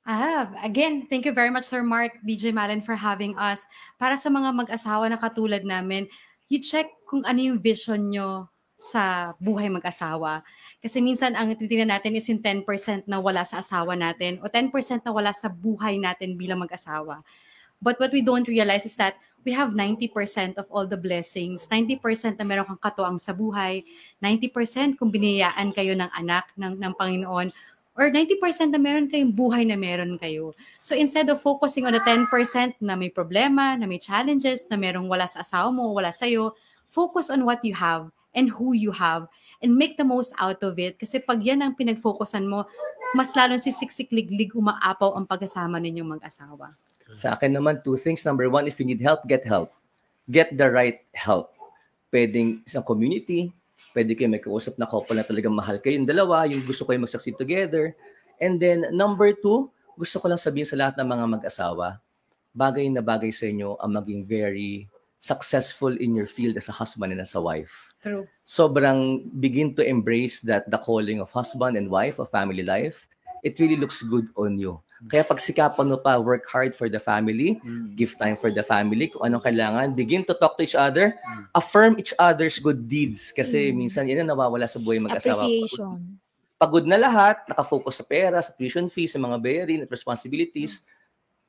Ah, 0.08 0.48
again, 0.64 1.04
thank 1.04 1.28
you 1.28 1.36
very 1.36 1.52
much, 1.52 1.68
Sir 1.68 1.84
Mark, 1.84 2.16
DJ 2.24 2.48
Malen, 2.48 2.80
for 2.80 2.96
having 2.96 3.36
us. 3.36 3.68
Para 4.00 4.16
sa 4.16 4.32
mga 4.32 4.56
mag-asawa 4.56 5.04
na 5.12 5.20
katulad 5.20 5.60
namin, 5.68 6.08
you 6.48 6.58
check 6.60 6.88
kung 7.04 7.24
ano 7.28 7.40
yung 7.40 7.60
vision 7.60 8.08
nyo 8.08 8.48
sa 8.78 9.34
buhay 9.42 9.66
mag-asawa. 9.66 10.46
Kasi 10.78 11.02
minsan 11.02 11.34
ang 11.34 11.50
titingnan 11.50 11.90
natin 11.90 12.14
is 12.14 12.30
yung 12.30 12.38
10% 12.38 13.10
na 13.10 13.18
wala 13.18 13.42
sa 13.42 13.58
asawa 13.58 13.98
natin 13.98 14.38
o 14.38 14.46
10% 14.46 14.70
na 15.02 15.10
wala 15.10 15.34
sa 15.34 15.50
buhay 15.50 15.98
natin 15.98 16.38
bilang 16.38 16.62
mag-asawa. 16.62 17.26
But 17.82 17.98
what 17.98 18.14
we 18.14 18.22
don't 18.22 18.46
realize 18.46 18.86
is 18.86 18.94
that 18.98 19.18
we 19.42 19.54
have 19.54 19.74
90% 19.74 20.58
of 20.58 20.66
all 20.70 20.86
the 20.86 20.98
blessings. 20.98 21.66
90% 21.70 22.38
na 22.38 22.46
meron 22.46 22.66
kang 22.66 22.82
katuang 22.90 23.18
sa 23.18 23.34
buhay. 23.34 23.82
90% 24.22 24.98
kung 24.98 25.10
biniyaan 25.10 25.74
kayo 25.74 25.94
ng 25.94 26.10
anak 26.14 26.50
ng, 26.54 26.78
ng 26.78 26.92
Panginoon 26.94 27.50
or 27.98 28.06
90% 28.14 28.70
na 28.70 28.78
meron 28.78 29.10
kayong 29.10 29.34
buhay 29.34 29.66
na 29.66 29.74
meron 29.74 30.14
kayo. 30.22 30.54
So 30.78 30.94
instead 30.94 31.26
of 31.34 31.42
focusing 31.42 31.82
on 31.82 31.98
the 31.98 32.02
10% 32.06 32.30
na 32.78 32.94
may 32.94 33.10
problema, 33.10 33.74
na 33.74 33.90
may 33.90 33.98
challenges, 33.98 34.62
na 34.70 34.78
merong 34.78 35.10
wala 35.10 35.26
sa 35.26 35.42
asawa 35.42 35.74
mo, 35.74 35.90
wala 35.90 36.14
sa'yo, 36.14 36.54
focus 36.86 37.26
on 37.26 37.42
what 37.42 37.58
you 37.66 37.74
have 37.74 38.06
and 38.38 38.46
who 38.54 38.70
you 38.70 38.94
have 38.94 39.26
and 39.58 39.74
make 39.74 39.98
the 39.98 40.06
most 40.06 40.30
out 40.38 40.62
of 40.62 40.78
it. 40.78 40.94
Kasi 40.94 41.18
pag 41.18 41.42
yan 41.42 41.58
ang 41.58 41.74
pinag-focusan 41.74 42.46
mo, 42.46 42.70
mas 43.18 43.34
lalong 43.34 43.58
si 43.58 43.74
siksik-liglig 43.74 44.54
umaapaw 44.54 45.18
ang 45.18 45.26
pagkasama 45.26 45.82
ninyong 45.82 46.22
mag-asawa. 46.22 46.78
Sa 47.18 47.34
akin 47.34 47.58
naman, 47.58 47.82
two 47.82 47.98
things. 47.98 48.22
Number 48.22 48.46
one, 48.46 48.70
if 48.70 48.78
you 48.78 48.86
need 48.86 49.02
help, 49.02 49.26
get 49.26 49.42
help. 49.42 49.74
Get 50.30 50.54
the 50.54 50.70
right 50.70 51.02
help. 51.18 51.50
Pwedeng 52.14 52.62
isang 52.62 52.86
community, 52.86 53.50
pwede 53.94 54.14
kayo 54.14 54.28
may 54.30 54.42
kausap 54.42 54.76
na 54.76 54.86
couple 54.86 55.16
na 55.16 55.26
talagang 55.26 55.54
mahal 55.54 55.78
kayo 55.78 55.98
yung 55.98 56.08
dalawa, 56.08 56.44
yung 56.46 56.62
gusto 56.62 56.84
kayo 56.84 57.00
mag-succeed 57.02 57.38
together. 57.38 57.94
And 58.38 58.58
then, 58.62 58.86
number 58.94 59.34
two, 59.34 59.70
gusto 59.98 60.22
ko 60.22 60.30
lang 60.30 60.38
sabihin 60.38 60.68
sa 60.68 60.78
lahat 60.78 60.94
ng 60.98 61.08
mga 61.08 61.24
mag-asawa, 61.38 61.98
bagay 62.54 62.86
na 62.90 63.02
bagay 63.02 63.34
sa 63.34 63.50
inyo 63.50 63.78
ang 63.78 63.98
maging 63.98 64.22
very 64.26 64.86
successful 65.18 65.90
in 65.98 66.14
your 66.14 66.30
field 66.30 66.54
as 66.54 66.70
a 66.70 66.74
husband 66.74 67.10
and 67.10 67.18
as 67.18 67.34
a 67.34 67.42
wife 67.42 67.90
True. 67.98 68.30
sobrang 68.46 69.26
begin 69.42 69.74
to 69.74 69.82
embrace 69.82 70.38
that 70.46 70.70
the 70.70 70.78
calling 70.78 71.18
of 71.18 71.26
husband 71.34 71.74
and 71.74 71.90
wife 71.90 72.22
of 72.22 72.30
family 72.30 72.62
life, 72.62 73.10
it 73.42 73.58
really 73.58 73.76
looks 73.76 74.02
good 74.02 74.28
on 74.34 74.58
you. 74.58 74.78
Kaya 75.06 75.22
pag 75.22 75.38
sikapan 75.38 75.94
mo 75.94 75.96
pa, 75.96 76.18
work 76.18 76.42
hard 76.50 76.74
for 76.74 76.90
the 76.90 76.98
family, 76.98 77.62
Mm. 77.62 77.94
give 77.94 78.18
time 78.18 78.34
for 78.34 78.50
the 78.50 78.66
family, 78.66 79.06
kung 79.06 79.22
anong 79.22 79.46
kailangan, 79.46 79.94
begin 79.94 80.26
to 80.26 80.34
talk 80.34 80.58
to 80.58 80.66
each 80.66 80.74
other, 80.74 81.14
Mm. 81.14 81.46
affirm 81.54 81.94
each 82.02 82.10
other's 82.18 82.58
good 82.58 82.90
deeds. 82.90 83.30
Kasi 83.30 83.70
Mm. 83.70 83.86
minsan 83.86 84.10
yan 84.10 84.26
ang 84.26 84.34
nawawala 84.34 84.66
sa 84.66 84.82
buhay 84.82 84.98
mag-asawa. 84.98 85.38
Appreciation. 85.38 86.18
Pagod 86.58 86.82
na 86.90 86.98
lahat, 86.98 87.46
nakafocus 87.46 88.02
sa 88.02 88.04
pera, 88.04 88.42
sa 88.42 88.50
tuition 88.50 88.90
fees, 88.90 89.14
sa 89.14 89.22
mga 89.22 89.38
bayarin 89.38 89.86
at 89.86 89.90
responsibilities. 89.94 90.82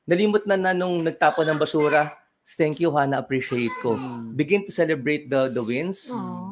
Nalimot 0.05 0.45
na 0.45 0.53
na 0.53 0.71
nung 0.77 1.01
nagtapon 1.01 1.49
ng 1.49 1.57
basura, 1.57 2.13
thank 2.53 2.77
you 2.77 2.93
ha, 2.93 3.09
na-appreciate 3.09 3.73
ko. 3.81 3.97
Mm. 3.97 4.37
Begin 4.37 4.61
to 4.61 4.69
celebrate 4.69 5.25
the 5.25 5.49
the 5.49 5.61
wins 5.61 6.13
Aww. 6.13 6.48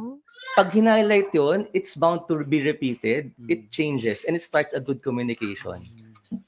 Pag 0.58 0.74
hinighlight 0.74 1.30
yun, 1.38 1.70
it's 1.78 1.94
bound 1.94 2.26
to 2.26 2.42
be 2.42 2.66
repeated. 2.66 3.30
Mm. 3.38 3.46
It 3.54 3.62
changes 3.70 4.26
and 4.26 4.34
it 4.34 4.42
starts 4.42 4.74
a 4.74 4.82
good 4.82 5.06
communication. 5.06 5.78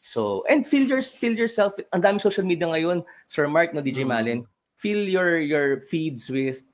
So, 0.02 0.44
and 0.50 0.66
feel 0.66 0.90
your 0.90 1.06
feel 1.06 1.38
yourself. 1.38 1.78
Ang 1.94 2.02
daming 2.02 2.26
social 2.26 2.44
media 2.44 2.66
ngayon, 2.66 3.06
Sir 3.30 3.46
Mark, 3.46 3.72
no 3.78 3.86
DJ 3.86 4.02
Mm. 4.02 4.10
Malin, 4.10 4.40
fill 4.82 5.06
your 5.06 5.38
your 5.38 5.86
feeds 5.86 6.26
with 6.26 6.66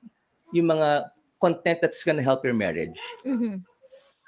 yung 0.56 0.72
mga 0.72 1.12
content 1.44 1.84
that's 1.84 2.00
gonna 2.00 2.24
help 2.24 2.40
your 2.40 2.56
marriage. 2.56 2.96
Mhm. 3.28 3.60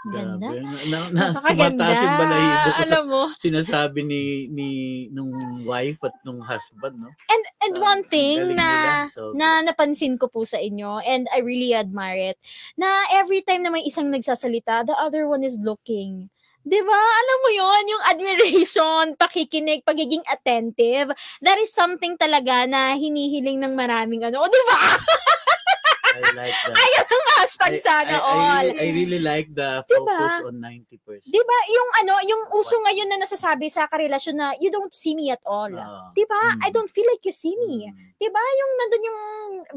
Ganda. 0.06 0.46
Grabe. 0.46 0.62
Na, 0.62 0.78
na, 0.86 0.98
na, 1.10 1.22
Napakaganda. 1.34 1.50
tumataas 1.50 1.98
yung 2.06 2.16
balahibo 2.16 2.68
ko 2.70 2.82
sa 2.86 2.96
Alam 2.96 3.04
mo, 3.10 3.22
sinasabi 3.38 4.00
ni 4.06 4.22
ni 4.50 4.68
nung 5.10 5.30
wife 5.66 6.00
at 6.06 6.14
nung 6.22 6.38
husband, 6.42 7.02
no? 7.02 7.10
And 7.28 7.42
and 7.66 7.74
Ah, 7.76 7.82
one 7.82 8.02
thing 8.06 8.40
na. 8.54 9.06
So, 9.10 9.34
na 9.34 9.60
napansin 9.60 10.16
ko 10.16 10.30
po 10.30 10.46
sa 10.46 10.56
inyo 10.56 11.02
and 11.04 11.26
I 11.34 11.42
really 11.44 11.74
admire 11.74 12.34
it 12.34 12.38
na 12.80 13.04
every 13.12 13.42
time 13.44 13.66
na 13.66 13.70
may 13.74 13.84
isang 13.84 14.08
nagsasalita, 14.08 14.86
the 14.88 14.96
other 14.96 15.26
one 15.28 15.42
is 15.44 15.58
looking. 15.60 16.30
'Di 16.64 16.80
ba? 16.84 17.00
Alam 17.00 17.38
mo 17.44 17.50
'yon, 17.52 17.82
yung 17.92 18.04
admiration, 18.08 19.04
pakikinig, 19.20 19.82
pagiging 19.84 20.24
attentive. 20.28 21.12
That 21.44 21.58
is 21.60 21.70
something 21.74 22.16
talaga 22.16 22.64
na 22.70 22.94
hinihiling 22.96 23.60
ng 23.60 23.74
maraming 23.76 24.22
ano. 24.24 24.46
'di 24.46 24.62
ba? 24.70 24.78
I 26.18 26.30
like 26.34 26.50
that. 26.56 26.74
Ayan 26.82 27.06
ang 27.06 27.24
hashtag 27.36 27.72
I- 27.72 27.80
sana 27.80 28.12
I, 28.12 28.18
I, 28.18 28.20
all. 28.20 28.64
really, 28.64 28.78
I 28.78 28.86
really 28.92 29.20
like 29.20 29.48
the 29.50 29.70
Diba? 29.84 30.10
focus 30.10 30.36
on 30.44 30.54
90%. 30.58 31.24
'Di 31.24 31.42
ba? 31.42 31.58
Yung 31.68 31.88
ano, 31.96 32.12
yung 32.22 32.42
uso 32.52 32.74
ngayon 32.76 33.08
na 33.08 33.18
nasasabi 33.18 33.66
sa 33.66 33.86
karelasyon 33.86 34.34
na 34.34 34.52
you 34.56 34.68
don't 34.68 34.90
see 34.90 35.12
me 35.12 35.28
at 35.28 35.40
all. 35.42 35.70
Ah. 35.70 36.10
'Di 36.12 36.24
ba? 36.24 36.42
Mm. 36.52 36.60
I 36.60 36.68
don't 36.68 36.88
feel 36.88 37.06
like 37.06 37.22
you 37.22 37.32
see 37.32 37.54
me. 37.56 37.86
Mm. 37.86 37.96
'Di 38.14 38.28
ba? 38.28 38.42
Yung 38.42 38.72
nandun 38.74 39.04
yung 39.04 39.20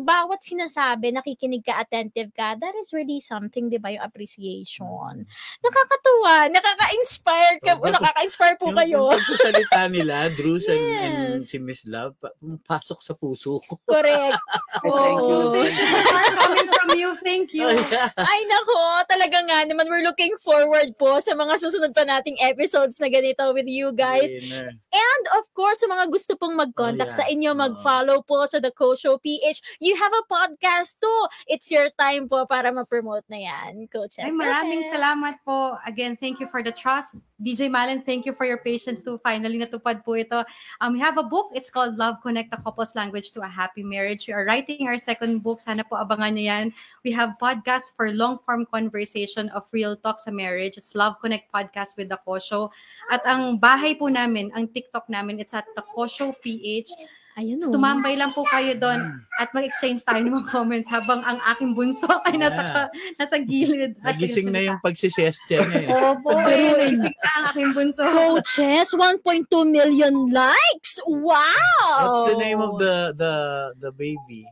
bawat 0.01 0.41
sinasabi, 0.41 1.11
nakikinig 1.11 1.61
ka, 1.61 1.77
attentive 1.77 2.31
ka, 2.31 2.57
that 2.57 2.73
is 2.75 2.89
really 2.91 3.19
something, 3.19 3.67
'di 3.67 3.77
ba? 3.77 3.91
Yung 3.91 4.01
appreciation. 4.01 5.29
Nakakatuwa, 5.61 6.49
nakaka-inspire 6.49 7.57
ka, 7.59 7.77
Oo. 7.77 7.87
nakaka-inspire 7.87 8.55
po 8.55 8.67
Yung, 8.67 8.77
kayo. 8.77 8.99
yung 9.05 9.13
pagsasalita 9.13 9.79
nila, 9.87 10.27
Drews 10.31 10.65
and, 10.65 10.81
and 10.81 11.19
Yes. 11.37 11.47
si 11.47 11.57
Miss 11.57 11.85
Love, 11.85 12.17
pa- 12.17 12.33
pasok 12.65 12.99
sa 12.99 13.13
puso 13.13 13.61
ko. 13.61 13.77
Correct. 13.83 14.39
Thank 14.83 15.21
you. 15.21 15.37
Oo. 15.37 15.53
Thank 15.53 15.75
you. 15.77 16.30
Coming 16.37 16.69
from 16.71 16.89
you, 16.95 17.09
thank 17.19 17.51
you. 17.51 17.67
Ay 18.15 18.39
nako, 18.47 18.79
talaga 19.07 19.37
nga 19.43 19.57
naman 19.65 19.87
we're 19.87 20.05
looking 20.05 20.33
forward 20.39 20.95
po 20.95 21.19
sa 21.19 21.33
mga 21.33 21.59
susunod 21.59 21.91
pa 21.91 22.03
nating 22.03 22.39
episodes 22.39 22.97
na 22.97 23.07
ganito 23.07 23.41
with 23.51 23.67
you 23.67 23.91
guys. 23.91 24.31
Winner. 24.31 24.71
And 24.71 25.23
of 25.35 25.45
course, 25.51 25.79
sa 25.79 25.87
mga 25.87 26.09
gusto 26.09 26.33
pong 26.35 26.55
mag-contact 26.55 27.11
Oh, 27.11 27.17
yeah. 27.17 27.21
sa 27.21 27.25
inyo, 27.27 27.51
mag-follow 27.51 28.21
po 28.23 28.45
sa 28.45 28.59
The 28.59 28.71
Coach 28.71 29.03
Show 29.03 29.17
PH. 29.17 29.81
You 29.81 29.95
have 29.95 30.13
a 30.13 30.23
podcast 30.25 30.97
too. 30.97 31.19
It's 31.47 31.67
your 31.69 31.89
time 31.95 32.27
po 32.27 32.45
para 32.45 32.71
ma-promote 32.71 33.25
na 33.27 33.39
yan, 33.41 33.87
Coaches. 33.87 34.23
Ay, 34.23 34.35
maraming 34.35 34.85
ahead. 34.85 34.93
salamat 34.93 35.35
po. 35.41 35.75
Again, 35.83 36.15
thank 36.15 36.39
you 36.39 36.47
for 36.47 36.61
the 36.61 36.71
trust. 36.71 37.17
DJ 37.41 37.73
Malen, 37.73 38.05
thank 38.05 38.29
you 38.29 38.37
for 38.37 38.45
your 38.45 38.61
patience 38.61 39.01
to 39.01 39.17
finally 39.25 39.57
natupad 39.57 40.05
po 40.05 40.13
ito. 40.13 40.45
Um, 40.77 40.93
we 40.93 41.01
have 41.01 41.17
a 41.17 41.25
book. 41.25 41.49
It's 41.57 41.73
called 41.73 41.97
Love 41.97 42.21
Connect 42.21 42.53
the 42.53 42.61
Couple's 42.61 42.93
Language 42.93 43.33
to 43.33 43.41
a 43.41 43.49
Happy 43.49 43.81
Marriage. 43.81 44.29
We 44.29 44.37
are 44.37 44.45
writing 44.45 44.85
our 44.85 45.01
second 45.01 45.41
book. 45.41 45.57
Sana 45.57 45.81
po 45.81 45.97
abangan 46.11 46.35
niyo 46.35 46.45
yan. 46.51 46.65
We 47.07 47.15
have 47.15 47.39
podcast 47.39 47.95
for 47.95 48.11
long-form 48.11 48.67
conversation 48.67 49.47
of 49.55 49.63
real 49.71 49.95
talk 49.95 50.19
sa 50.19 50.29
marriage. 50.29 50.75
It's 50.75 50.91
Love 50.91 51.15
Connect 51.23 51.47
Podcast 51.47 51.95
with 51.95 52.11
the 52.11 52.19
Kosho. 52.19 52.67
At 53.07 53.23
ang 53.23 53.55
bahay 53.63 53.95
po 53.95 54.11
namin, 54.11 54.51
ang 54.51 54.67
TikTok 54.67 55.07
namin, 55.07 55.39
it's 55.39 55.55
at 55.55 55.65
the 55.79 55.83
Kosho 55.95 56.35
PH. 56.43 56.91
Ayun 57.39 57.63
oh. 57.63 57.71
Tumambay 57.71 58.19
lang 58.19 58.35
po 58.35 58.43
kayo 58.43 58.75
doon 58.75 59.23
at 59.39 59.55
mag-exchange 59.55 60.03
tayo 60.03 60.19
ng 60.19 60.35
mga 60.35 60.51
comments 60.51 60.87
habang 60.91 61.23
ang 61.23 61.39
aking 61.55 61.71
bunso 61.71 62.11
ay 62.27 62.35
nasa, 62.35 62.91
nasa 63.15 63.39
gilid. 63.39 63.95
at 64.03 64.19
Nagising 64.19 64.51
na 64.51 64.59
yung 64.59 64.79
pagsisiestya 64.83 65.63
niya 65.63 65.79
eh. 65.79 65.95
Opo, 66.11 66.35
eh, 66.35 66.91
nagising 66.91 67.15
na 67.15 67.31
ang 67.39 67.45
aking 67.55 67.71
bunso. 67.71 68.03
Coaches, 68.03 68.91
1.2 68.91 69.47
million 69.63 70.27
likes. 70.27 70.99
Wow! 71.07 72.03
What's 72.03 72.35
the 72.35 72.39
name 72.39 72.59
of 72.59 72.75
the 72.75 73.15
the 73.15 73.33
the 73.79 73.91
baby? 73.95 74.43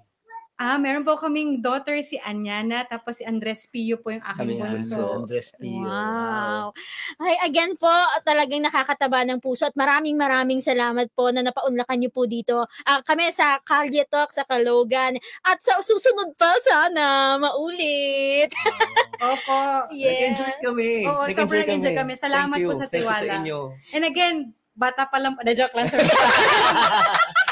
Ah, 0.59 0.75
meron 0.75 1.07
po 1.07 1.15
kaming 1.15 1.63
daughter 1.63 1.95
si 2.03 2.19
Anyana, 2.19 2.83
tapos 2.83 3.15
si 3.15 3.23
Andres 3.23 3.63
Pio 3.63 3.95
po 3.95 4.11
yung 4.11 4.19
aking 4.19 4.43
Kami 4.43 4.59
yan. 4.59 4.75
bunso. 4.75 4.91
So, 4.91 5.23
Andres 5.23 5.55
Pio. 5.55 5.87
Wow. 5.87 6.75
Ay, 7.15 7.39
again 7.47 7.79
po, 7.79 7.87
talagang 8.21 8.67
nakakataba 8.67 9.23
ng 9.23 9.39
puso 9.39 9.63
at 9.63 9.75
maraming 9.79 10.19
maraming 10.19 10.59
salamat 10.59 11.07
po 11.15 11.31
na 11.31 11.47
napaunlakan 11.47 11.95
niyo 11.95 12.11
po 12.11 12.27
dito. 12.27 12.67
Ah, 12.83 12.99
kami 12.99 13.31
sa 13.31 13.63
Kalye 13.63 14.03
Talk 14.03 14.35
sa 14.35 14.43
Kalogan. 14.43 15.15
At 15.41 15.63
sa 15.63 15.79
susunod 15.79 16.35
pa, 16.35 16.51
sana 16.59 17.39
maulit. 17.39 18.51
Opo. 19.23 19.87
Yes. 19.95 20.35
Nag-enjoy 20.35 20.53
kami. 20.59 20.91
Oo, 21.07 21.23
Nag-enjoy 21.23 21.39
sobrang 21.39 21.67
enjoy 21.71 21.93
kami. 21.95 22.13
Salamat 22.13 22.57
Thank 22.59 22.67
po 22.67 22.73
sa 22.75 22.83
Thank 22.83 22.99
you 22.99 23.07
tiwala. 23.07 23.23
sa 23.23 23.35
inyo. 23.39 23.59
And 23.95 24.03
again, 24.03 24.35
bata 24.75 25.07
pa 25.07 25.23
lang. 25.23 25.39
Na 25.39 25.55
joke 25.55 25.71
lang. 25.71 25.87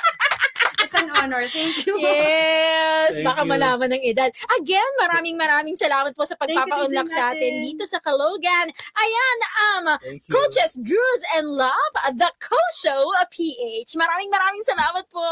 It's 0.88 0.96
an 0.96 1.12
honor. 1.20 1.44
Thank 1.52 1.84
you. 1.84 2.00
Yes, 2.00 3.20
Thank 3.20 3.28
baka 3.28 3.44
you. 3.44 3.52
malaman 3.52 3.92
ng 3.92 4.04
edad. 4.08 4.32
Again, 4.56 4.92
maraming 5.04 5.36
maraming 5.36 5.76
salamat 5.76 6.16
po 6.16 6.24
sa 6.24 6.40
pagpapaunlak 6.40 7.12
sa 7.12 7.36
atin 7.36 7.60
dito 7.60 7.84
sa 7.84 8.00
Kalogan. 8.00 8.72
Ayan, 8.96 9.38
um. 9.68 9.86
Coaches 10.32 10.80
Drews 10.80 11.22
and 11.36 11.52
Love, 11.60 11.94
The 12.16 12.32
Co-Show 12.40 13.04
PH. 13.28 14.00
Maraming 14.00 14.32
maraming 14.32 14.64
salamat 14.64 15.04
po. 15.12 15.28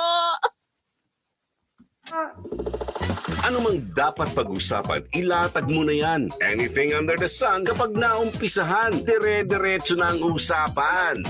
Ano 3.47 3.63
mang 3.63 3.79
dapat 3.95 4.35
pag-usapan, 4.35 5.07
ilatag 5.15 5.71
mo 5.71 5.87
na 5.87 5.95
yan. 5.95 6.29
Anything 6.43 6.93
under 6.93 7.15
the 7.15 7.31
sun, 7.31 7.63
kapag 7.63 7.95
naumpisahan, 7.95 9.07
dire-diretso 9.07 9.95
na 9.95 10.11
ang 10.13 10.21
usapan. 10.21 11.23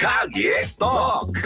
Kalye 0.00 0.64
Talk! 0.80 1.36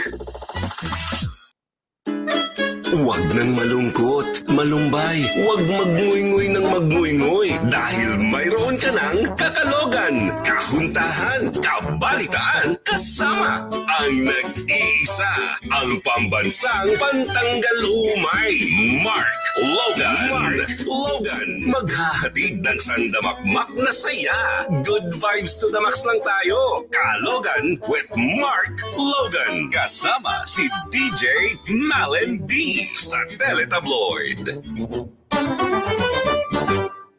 Thank 2.05 2.57
you. 2.59 2.70
Huwag 2.91 3.23
nang 3.31 3.55
malungkot, 3.55 4.51
malumbay, 4.51 5.23
huwag 5.39 5.63
magnguynguy 5.63 6.51
ng 6.51 6.65
magnguynguy 6.75 7.55
dahil 7.71 8.19
mayroon 8.19 8.75
ka 8.75 8.91
ng 8.91 9.31
kakalogan, 9.39 10.27
kahuntahan, 10.43 11.55
kabalitaan, 11.63 12.75
kasama 12.83 13.63
ang 13.71 14.27
nag-iisa, 14.27 15.55
ang 15.71 16.03
pambansang 16.03 16.91
pantanggal 16.99 17.79
umay, 17.79 18.59
Mark 18.99 19.41
Logan. 19.59 20.31
Mark 20.31 20.71
Logan, 20.87 21.49
maghahatid 21.67 22.63
ng 22.63 22.79
sandamakmak 22.79 23.67
na 23.75 23.91
saya. 23.91 24.63
Good 24.83 25.11
vibes 25.19 25.59
to 25.59 25.67
the 25.67 25.81
max 25.83 26.07
lang 26.07 26.23
tayo. 26.23 26.87
Kalogan 26.87 27.75
with 27.91 28.07
Mark 28.15 28.79
Logan. 28.95 29.67
Kasama 29.75 30.47
si 30.47 30.71
DJ 30.87 31.55
Malin 31.67 32.47
D. 32.47 32.80
Satélite 32.93 33.69
Tabloid. 33.69 34.61